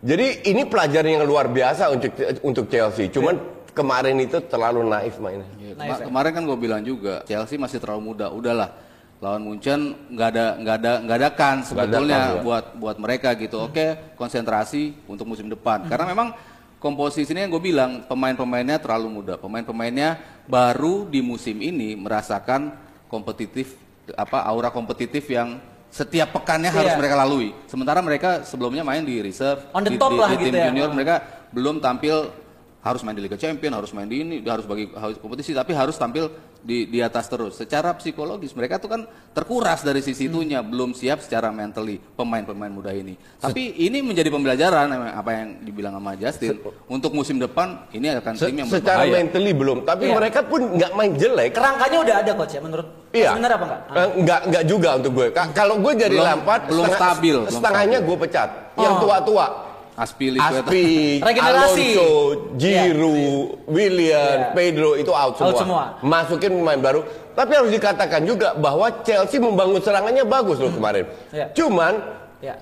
[0.00, 3.10] Jadi ini pelajaran yang luar biasa untuk untuk Chelsea.
[3.10, 3.34] Cuman
[3.70, 5.44] kemarin itu terlalu naif mainnya.
[5.58, 6.06] Iya, Naif, kema- ya?
[6.06, 8.30] kemarin kan gue bilang juga Chelsea masih terlalu muda.
[8.30, 8.70] Udahlah
[9.18, 12.40] lawan Munchen nggak ada nggak ada nggak ada kan sebetulnya ya.
[12.40, 13.58] buat buat mereka gitu.
[13.60, 15.84] Oke konsentrasi untuk musim depan.
[15.84, 16.32] Karena memang
[16.80, 19.36] komposisinya yang gue bilang pemain-pemainnya terlalu muda.
[19.36, 20.16] Pemain-pemainnya
[20.48, 22.72] baru di musim ini merasakan
[23.06, 23.76] kompetitif
[24.16, 26.98] apa aura kompetitif yang setiap pekannya harus Iya.
[26.98, 27.50] mereka lalui.
[27.66, 30.56] Sementara mereka sebelumnya main di reserve On the di, top di- lah di gitu tim
[30.56, 30.66] ya.
[30.70, 31.14] junior mereka
[31.50, 32.30] belum tampil
[32.80, 35.94] harus main di Liga Champion, harus main di ini, harus bagi harus kompetisi, tapi harus
[35.94, 37.54] tampil di di atas terus.
[37.54, 40.32] Secara psikologis mereka tuh kan terkuras dari sisi Hmm.
[40.34, 43.16] itunya, belum siap secara mentally pemain-pemain muda ini.
[43.36, 48.48] Tapi ini menjadi pembelajaran apa yang dibilang sama Justin untuk musim depan ini akan Se-
[48.48, 49.12] tim yang secara berbahaya.
[49.14, 50.14] mentally belum, tapi Iya.
[50.14, 51.50] mereka pun nggak main jelek.
[51.52, 52.86] Kerangkanya udah ada, Coach ya menurut.
[53.10, 53.30] Iya.
[53.34, 53.80] Benar apa enggak?
[53.90, 55.26] Eh, Enggak, enggak juga untuk gue.
[55.30, 58.08] Ka- Kalau gue jadi Belum- Lampard, belum stabil, belum setengahnya stabil.
[58.08, 58.48] gue pecat.
[58.76, 59.00] Yang Oh.
[59.04, 59.46] tua-tua.
[60.00, 60.32] Aspi,
[61.28, 61.88] Regenerasi.
[61.92, 62.08] Alonso,
[62.56, 64.56] Giroud, William, Iya.
[64.56, 65.52] Pedro itu out semua.
[65.52, 65.82] Out semua.
[66.00, 67.00] Masukin pemain baru.
[67.30, 71.04] Tapi harus dikatakan juga bahwa Chelsea membangun serangannya bagus loh kemarin.
[71.30, 71.52] Iya.
[71.52, 72.00] Cuman
[72.40, 72.56] Ya.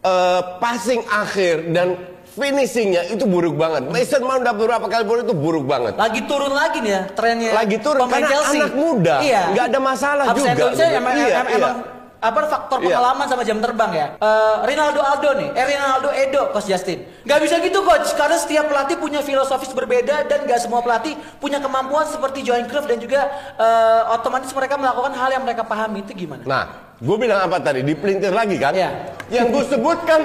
[0.00, 3.88] eh, passing akhir dan finishingnya itu buruk banget.
[3.88, 5.96] Mason Mount dapat beberapa kali bola itu buruk banget.
[5.96, 7.50] Lagi turun lagi nih ya trennya.
[7.52, 8.58] Lagi turun, pemain karena Chelsea.
[8.60, 9.16] anak muda.
[9.20, 9.42] Iya.
[9.52, 10.48] Nggak ada masalah and juga.
[10.48, 11.56] emang, Iya, emang, iya.
[11.56, 11.76] emang
[12.26, 12.98] apa faktor Iya.
[12.98, 14.06] pengalaman sama jam terbang ya.
[14.18, 17.06] Eh, Rinaldo Aldo nih, eh Rinaldo Edo, Coach Justin.
[17.22, 21.62] Gak bisa gitu coach, karena setiap pelatih punya filosofis berbeda dan gak semua pelatih punya
[21.62, 26.26] kemampuan seperti Johan Cruyff dan juga eh, otomatis mereka melakukan hal yang mereka pahami itu
[26.26, 26.42] gimana?
[26.42, 26.64] Nah,
[26.98, 27.86] gue bilang apa tadi?
[27.86, 28.74] Dipelintir lagi kan?
[28.74, 28.90] Iya.
[29.30, 30.20] Yang gue sebutkan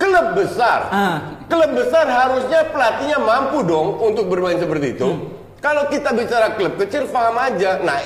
[0.00, 0.88] klub besar.
[0.90, 1.18] Ah.
[1.48, 5.06] Klub besar harusnya pelatihnya mampu dong untuk bermain seperti itu.
[5.06, 5.20] Hmm.
[5.64, 7.80] Kalau kita bicara klub kecil, paham aja.
[7.80, 7.96] Nah,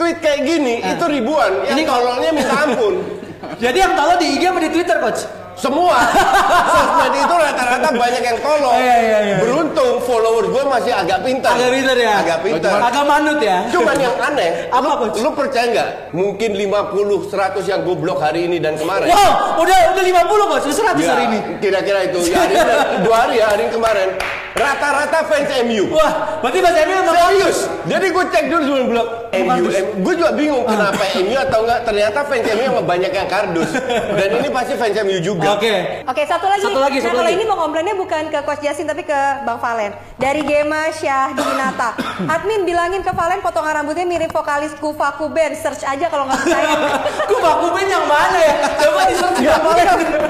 [0.00, 1.52] tweet kayak gini itu ribuan.
[1.68, 1.76] Yang.
[1.76, 2.94] Ini tololnya minta ampun.
[3.64, 5.22] Jadi yang tahu di IG sama di Twitter coach?
[5.60, 5.92] Semua.
[6.72, 8.80] sosmed itu rata-rata banyak yang tolong.
[8.80, 9.36] Iya, iya, iya.
[9.44, 11.52] Beruntung follower gue masih agak pintar.
[11.52, 12.12] Agak pintar ya?
[12.24, 12.80] Agak pintar.
[12.80, 13.68] Agak manut ya?
[13.68, 15.20] Cuman yang aneh, Apa, lu, Coach?
[15.20, 15.88] lu percaya nggak?
[16.16, 19.12] Mungkin 50, 100 yang gue blok hari ini dan kemarin.
[19.12, 21.38] Wow, udah udah 50 kok, sudah 100 Ya, hari ini.
[21.60, 22.18] Kira-kira itu.
[22.32, 22.72] Ya, hari ini,
[23.04, 24.08] dua hari ya, hari kemarin.
[24.56, 25.92] Rata-rata fans MU.
[25.92, 27.58] Wah, berarti Mas Emil memang Serius.
[27.84, 29.48] Jadi gue cek dulu sebelum blog MU.
[29.48, 29.74] Kardus.
[30.02, 31.80] Gue juga bingung kenapa MU atau enggak.
[31.86, 33.70] Ternyata fans MU yang banyak yang kardus.
[34.16, 35.56] Dan ini pasti fans MU juga.
[35.56, 36.04] Oke.
[36.06, 36.62] Oke, satu lagi.
[36.66, 37.36] Satu lagi, nah, satu kalau lagi.
[37.38, 39.92] ini mau komplainnya bukan ke Coach Jasin tapi ke Bang Valen.
[40.20, 41.96] Dari Gema Syah Dinata.
[42.36, 45.54] Admin bilangin ke Valen potongan rambutnya mirip vokalis Kufaku Band.
[45.56, 46.74] Search aja kalau nggak percaya.
[47.30, 48.54] Gue bakuben yang mana ya?
[48.82, 49.38] Coba di search.
[49.40, 49.58] Gak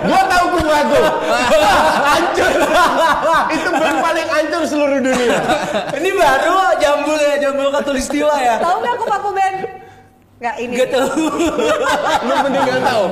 [0.07, 0.97] Gue tahu lagu.
[2.11, 2.51] Hancur.
[3.51, 5.39] Itu band paling hancur seluruh dunia.
[5.97, 8.55] Ini baru jambul ya, jambul katulistiwa ya.
[8.63, 9.59] Tahu nggak Kufaku Band?
[10.41, 10.75] Nggak ini.
[10.89, 11.25] Tahu.
[12.27, 13.05] Lu mending gak tahu.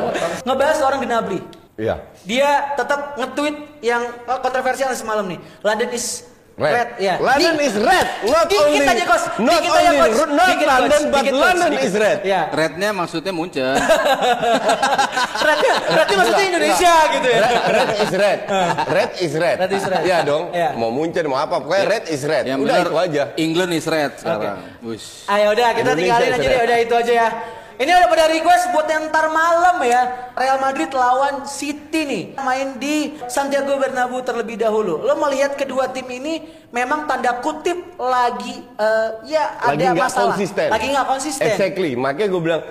[0.48, 1.40] Ngebahas orang Gnabry.
[1.78, 1.94] Iya.
[2.26, 4.02] Dia tetap nge-tweet yang
[4.42, 5.38] kontroversial semalam nih.
[5.62, 6.26] London is
[6.58, 6.88] red, Red.
[6.98, 7.14] ya.
[7.18, 8.06] London Di- is red.
[8.20, 9.24] Not Dikit only, aja, Coach.
[9.38, 10.18] Not Dikit aja, only, Coach.
[10.28, 10.68] not Dikit, Coach.
[10.68, 11.44] London, but Dikit, Coach.
[11.46, 11.86] London Dikit.
[11.86, 12.18] is red.
[12.26, 12.40] Ya.
[12.50, 13.70] Rednya maksudnya muncul.
[15.38, 17.40] Rednya, rednya maksudnya Indonesia gitu ya.
[17.40, 18.38] Red, red is red.
[18.98, 19.56] Red is red.
[19.58, 20.02] Red is red.
[20.02, 20.44] Iya dong.
[20.50, 20.68] Iya.
[20.74, 22.44] Mau muncul mau apa pokoknya red is red.
[22.44, 23.22] Yang Udah benar itu aja.
[23.36, 24.58] England is red sekarang.
[24.82, 25.24] Wush.
[25.26, 27.28] Ayo udah kita Indonesia tinggalin aja deh, udah itu aja ya.
[27.78, 30.02] Ini udah pada request buat yang ntar malam ya.
[30.34, 32.24] Real Madrid lawan City nih.
[32.36, 34.98] Main di Santiago Bernabeu terlebih dahulu.
[34.98, 40.34] Lo melihat kedua tim ini memang tanda kutip lagi eh, ya Lagi ada masalah.
[40.34, 40.66] konsisten.
[40.68, 41.46] Lagi nggak konsisten.
[41.46, 41.94] Exactly.
[41.94, 42.62] Makanya gue bilang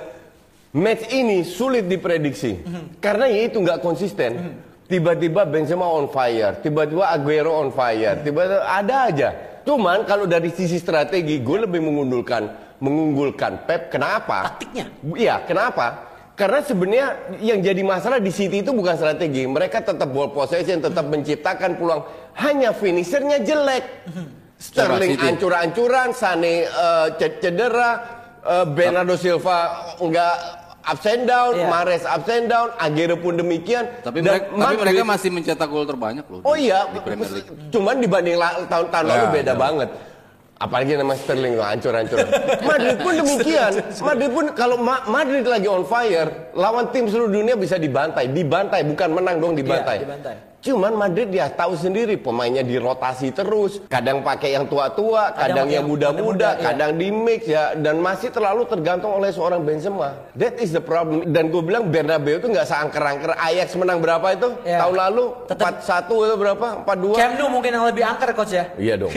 [0.76, 3.00] match ini sulit diprediksi Mhm.
[3.00, 4.60] karena ya itu nggak konsisten.
[4.88, 9.30] Tiba-tiba Benzema on fire, tiba-tiba Aguero on fire, tiba-tiba ada aja.
[9.63, 13.89] Cuman kalau dari sisi strategi gue lebih mengunggulkan mengunggulkan Pep.
[13.89, 14.53] Kenapa?
[14.53, 14.85] Taktiknya.
[15.13, 16.05] Iya, kenapa?
[16.33, 17.07] Karena sebenarnya
[17.39, 19.43] yang jadi masalah di City itu bukan strategi.
[19.43, 22.05] Mereka tetap ball possession, tetap menciptakan peluang.
[22.37, 23.85] Hanya finishernya jelek.
[24.55, 25.25] Sterling City.
[25.27, 26.65] ancur-ancuran, Sane
[27.13, 27.89] ce- cedera,
[28.41, 29.57] eh, Bernardo Silva
[29.97, 30.33] enggak
[30.83, 31.67] ups and down, Iya.
[31.67, 33.85] Mahrez ups and down, Aguero pun demikian.
[33.99, 36.41] Tapi Dan mereka, tapi Madrid- mereka masih mencetak gol terbanyak loh.
[36.41, 37.69] Oh di- iya, di Premier League.
[37.69, 39.57] cuman dibanding tahun-tahun lalu Ya, beda ya.
[39.59, 39.89] banget.
[40.58, 42.17] Apalagi nama Sterling tuh hancur-hancur.
[42.65, 43.72] Madrid pun demikian.
[44.02, 48.82] Madrid pun kalau Ma- Madrid lagi on fire, lawan tim seluruh dunia bisa dibantai, dibantai
[48.82, 50.02] bukan menang dong dibantai.
[50.02, 50.36] Iya, dibantai.
[50.58, 55.86] Cuman Madrid dia tahu sendiri pemainnya dirotasi terus, kadang pakai yang tua-tua, Kadang kadang, yang
[55.86, 56.63] muda-muda, iya.
[56.65, 60.17] kadang di mix ya dan masih terlalu tergantung oleh seorang Benzema.
[60.34, 61.30] That is the problem.
[61.30, 64.82] Dan gue bilang Bernabeu itu nggak seangker-angker Ajax menang berapa itu Iya.
[64.82, 66.67] tahun lalu Tetap- 4-1 itu berapa?
[66.84, 67.13] 4-2.
[67.15, 68.65] Camp Nou mungkin yang lebih angker coach ya.
[68.76, 69.13] Iya dong.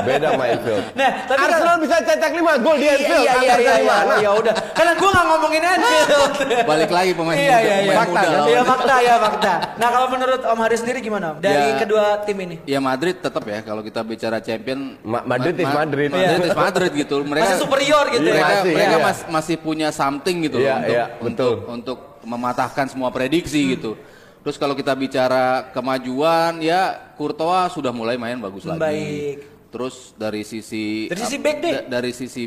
[0.00, 0.84] Beda sama Anfield.
[1.00, 3.18] Nah, tapi kan- Arsenal bisa cetak 5 gol di Iya Anfield.
[3.18, 3.82] iya iya iya, dari iya.
[3.84, 4.14] mana?
[4.22, 4.54] Ya udah.
[4.72, 6.32] Karena gua nggak ngomongin Anfield.
[6.64, 7.74] Balik lagi pemain Iya muda, iya iya.
[7.82, 8.46] pemain Fakta muda kan?
[8.46, 9.52] Iya fakta ya fakta.
[9.74, 11.80] Nah kalau menurut Om Haris sendiri gimana dari Ya.
[11.80, 12.56] kedua tim ini?
[12.64, 16.08] Ya Madrid tetap ya kalau kita bicara champion Ma- Madrid is Madrid.
[16.08, 16.46] Madrid Iya.
[16.46, 17.16] is Madrid gitu.
[17.20, 18.34] Mereka Masih superior gitu Iya, ya.
[18.36, 19.02] mereka, masih, mereka iya.
[19.02, 21.72] mas- masih punya something gitu Iya, loh untuk, iya, untuk betul.
[21.72, 23.96] untuk mematahkan semua prediksi gitu.
[24.40, 28.76] Terus kalau kita bicara kemajuan ya Courtois sudah mulai main bagus lagi.
[28.76, 29.36] Baik.
[29.68, 31.72] Terus dari sisi Dari sisi back deh.
[31.74, 32.46] da- dari sisi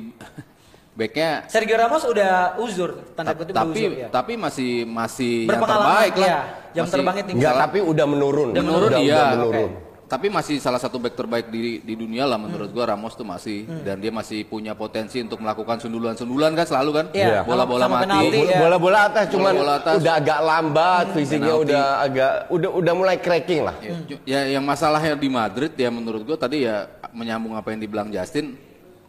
[0.97, 4.07] backnya Sergio Ramos udah uzur tanda kutip tapi uzur ya.
[4.09, 6.25] tapi masih masih yang terbaik lah.
[6.25, 6.39] iya.
[6.73, 7.37] Jam Masih- terbangnya tinggi.
[7.39, 8.49] Enggak, tapi udah menurun.
[8.51, 9.13] Udah menurun udah, iya.
[9.15, 9.69] udah menurun.
[9.71, 9.85] Oke.
[10.07, 13.67] Tapi masih salah satu back terbaik di di dunia lah menurut gua Ramos tuh masih
[13.83, 18.03] dan dia masih punya potensi untuk melakukan sundulan-sundulan kan selalu kan Iya, bola-bola mati.
[18.07, 18.57] penalti, iya.
[18.57, 19.95] Bola-bola atas cuman Bola-bola atas.
[19.99, 21.63] udah agak lambat, fisiknya penalti.
[21.67, 23.75] udah agak udah udah mulai cracking lah.
[23.77, 27.81] Ya, ju- Ya yang masalahnya di Madrid ya menurut gua tadi ya menyambung apa yang
[27.81, 28.55] dibilang Justin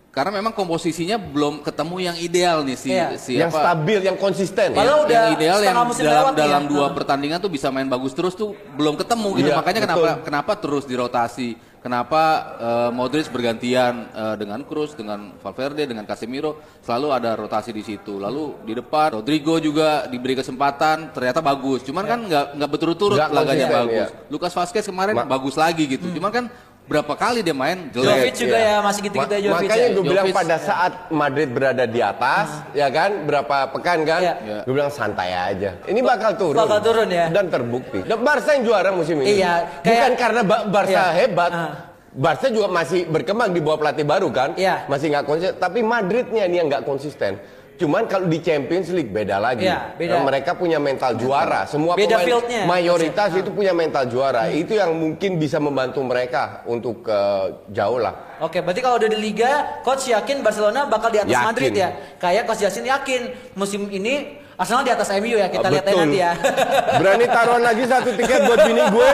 [0.08, 3.08] karena memang komposisinya belum ketemu yang ideal nih si Iya.
[3.14, 4.72] si yang apa stabil, yang konsisten.
[4.72, 6.68] Padahal udah yang ideal yang dalam lewat nih dalam ya.
[6.68, 6.96] dua Heeh.
[6.96, 9.92] pertandingan tuh bisa main bagus terus tuh belum ketemu gitu Iya, makanya betul.
[9.94, 12.22] kenapa kenapa terus dirotasi kenapa
[12.58, 18.18] eh, Modric bergantian eh, dengan Kroos dengan Valverde dengan Casemiro selalu ada rotasi di situ
[18.18, 23.70] lalu di depan Rodrigo juga diberi kesempatan ternyata bagus cuman kan nggak nggak berturut-turut laganya
[23.70, 24.26] bagus iya.
[24.26, 26.44] Lucas Vazquez kemarin Ma- bagus lagi gitu cuman kan
[26.88, 28.64] berapa kali dia main jelek Jovic juga Iya.
[28.66, 29.54] ya masih gitu-gitu Ma- ya Jovic.
[29.60, 29.92] Makanya ya.
[29.92, 30.58] gue bilang pada ya.
[30.58, 34.34] saat Madrid berada di atas, ya kan, berapa pekan kan, Iya.
[34.40, 34.58] Iya.
[34.64, 35.70] gue bilang santai aja.
[35.84, 36.56] Ini bakal turun.
[36.56, 37.28] Bakal turun, ya.
[37.28, 38.00] Dan terbukti.
[38.02, 39.36] Dan Barca yang juara musim ini.
[39.36, 41.04] Iya, Bukan kayak- karena Ba- Barca Iya.
[41.14, 41.52] hebat.
[41.52, 41.72] Ah.
[42.08, 44.88] Barca juga masih berkembang di bawah pelatih baru kan, Iya.
[44.88, 45.54] masih nggak konsisten.
[45.54, 47.36] Tapi Madridnya ini yang nggak konsisten.
[47.78, 49.62] Cuman kalau di Champions League beda lagi.
[49.62, 50.18] Iya, beda.
[50.18, 51.62] Nah, Mereka punya mental juara.
[51.62, 54.50] Semua Beda pemain mayoritas itu punya mental juara.
[54.50, 58.27] Itu yang mungkin bisa membantu mereka untuk eh, jauh lah.
[58.40, 61.48] Oke, berarti kalau udah di Liga, coach yakin Barcelona bakal di atas Yakin.
[61.48, 61.88] Madrid ya.
[62.16, 63.20] Kayak coach Yasin yakin
[63.52, 64.14] musim ini
[64.54, 65.98] Arsenal di atas MU ya kita Ah, lihat betul.
[66.00, 66.32] nanti ya.
[66.98, 69.10] Berani taruhan lagi satu tiket buat bini gue.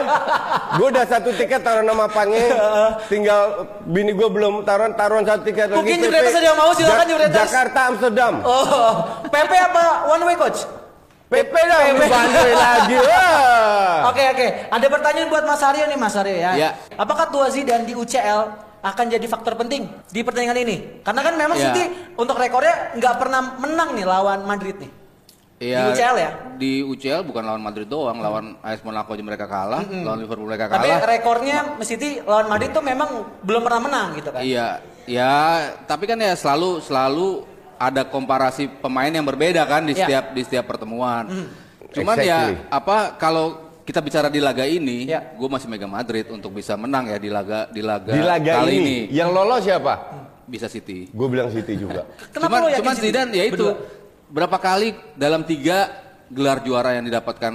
[0.75, 2.49] Gue udah satu tiket taruhan nama Pange.
[3.13, 3.41] Tinggal
[3.83, 5.77] bini gue belum taruhan taruhan satu tiket lagi.
[5.77, 6.01] Mungkin.
[6.01, 7.37] Juventus ada yang mau, silakan Ja- Juventus.
[7.39, 8.33] Jakarta Amsterdam.
[8.41, 8.93] oh,
[9.27, 10.65] PP apa one way coach?
[11.25, 12.95] PP dah lu bandel lagi.
[12.99, 13.93] Wah.
[14.09, 16.51] Oke oke, ada pertanyaan buat Mas Aryo nih Mas Aryo ya.
[16.55, 16.69] Ya.
[16.95, 21.01] Apakah Tua Zidane di UCL akan jadi faktor penting di pertandingan ini?
[21.01, 21.73] Karena kan memang Ya.
[21.73, 21.83] City
[22.13, 24.91] untuk rekornya nggak pernah menang nih lawan Madrid nih.
[25.55, 26.31] Iya, Di UCL ya?
[26.59, 30.67] Di UCL bukan lawan Madrid doang, lawan AS Monaco aja mereka kalah, lawan Liverpool mereka
[30.67, 31.07] Tapi kalah.
[31.07, 33.07] rekornya City lawan Madrid tuh memang
[33.41, 34.43] belum pernah menang gitu kan.
[34.43, 35.33] Iya, ya,
[35.87, 37.27] tapi kan ya selalu selalu
[37.75, 40.03] ada komparasi pemain yang berbeda kan di Ya.
[40.03, 41.23] setiap di setiap pertemuan.
[41.89, 42.67] Cuman ya Exactly.
[42.69, 45.21] apa kalau kita bicara di laga ini, Ya.
[45.31, 48.73] gue masih megang Madrid untuk bisa menang ya di laga di laga, Di laga kali
[48.73, 49.13] ini, ini.
[49.13, 49.93] yang lolos siapa?
[50.43, 51.05] Bisa City.
[51.07, 52.09] Gue bilang City juga.
[52.33, 53.05] Kenapa cuman lo yakin cuman City?
[53.07, 54.25] Zidane ya itu Berdua.
[54.27, 55.77] berapa kali dalam tiga
[56.27, 57.53] gelar juara yang didapatkan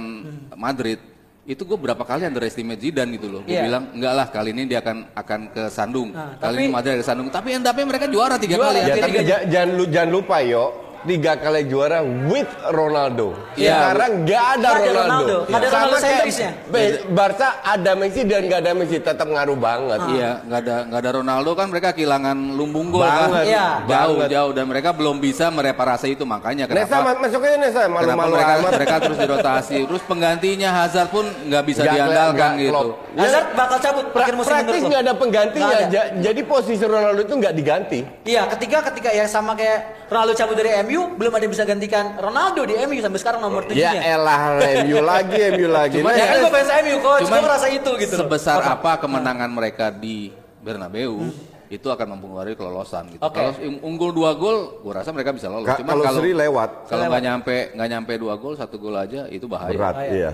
[0.55, 0.99] Madrid
[1.41, 3.41] itu gue berapa kali underestimate Zidane gitu loh.
[3.43, 3.67] Gue Iya.
[3.67, 6.09] bilang enggak lah kali ini dia akan akan ke Sandung.
[6.11, 7.27] Nah, kali tapi- ini Madrid ke Sandung.
[7.27, 8.79] Tapi Mbappe mereka juara tiga Juara, kali.
[8.79, 9.17] ya, Ya, tapi
[9.51, 10.63] jangan, lu, jangan lupa yo,
[11.03, 13.33] tiga kali juara with Ronaldo.
[13.53, 13.73] Iya.
[13.75, 14.91] Sekarang nggak ada Ronaldo.
[14.91, 15.37] Ronaldo.
[15.43, 16.51] Ada Sama Ronaldo kayak sentrisnya.
[16.67, 19.99] Be- Barca ada Messi dan nggak ada Messi tetap ngaruh banget.
[20.09, 23.29] Iya, nggak ada nggak ada Ronaldo kan mereka kehilangan lumbung gol kan.
[23.41, 23.65] Iya.
[23.83, 24.29] Jauh Banget.
[24.31, 27.95] jauh dan mereka belum bisa mereparasi itu makanya Nesa kenapa ma- masuk aja Nesa kenapa
[27.95, 28.71] malu-malu mereka amat.
[28.77, 29.77] mereka terus dirotasi.
[29.85, 32.71] Terus penggantinya Hazard pun nggak bisa Nggak- diandalkan nggak gitu.
[32.71, 32.87] klop.
[33.11, 35.65] Ya, Hazard bakal cabut pra- akhir musim praktis nggak ada penggantinya.
[35.65, 35.91] Nggak ada.
[35.91, 37.99] Ja- jadi posisi Ronaldo itu nggak diganti.
[38.23, 42.05] Iya, ketika ketika ya sama kayak Ronaldo cabut dari MU, belum ada yang bisa gantikan
[42.15, 44.01] Ronaldo di MU sampai sekarang nomor Ya tujuhnya.
[44.11, 44.41] elah
[44.81, 45.97] MU lagi MU lagi.
[45.97, 48.13] Cuman ya Nah, kan gue fans MU coach, Cuman gue ngerasa itu gitu.
[48.13, 48.21] loh.
[48.25, 51.31] Sebesar apa kemenangan mereka di Bernabeu
[51.67, 53.21] itu akan mempengaruhi kelolosan gitu.
[53.21, 53.31] Oke.
[53.33, 55.65] Kalau un- unggul dua gol, gua rasa mereka bisa lolos.
[55.65, 56.69] Ka- Cuman kalau kalau seri lewat.
[56.85, 59.71] kalau nggak nyampe nggak nyampe dua gol, satu gol aja itu bahaya.
[59.71, 60.11] berat, Oh, iya.
[60.11, 60.29] iya.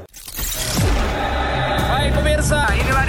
[1.87, 3.05] Baik pemirsa, inilah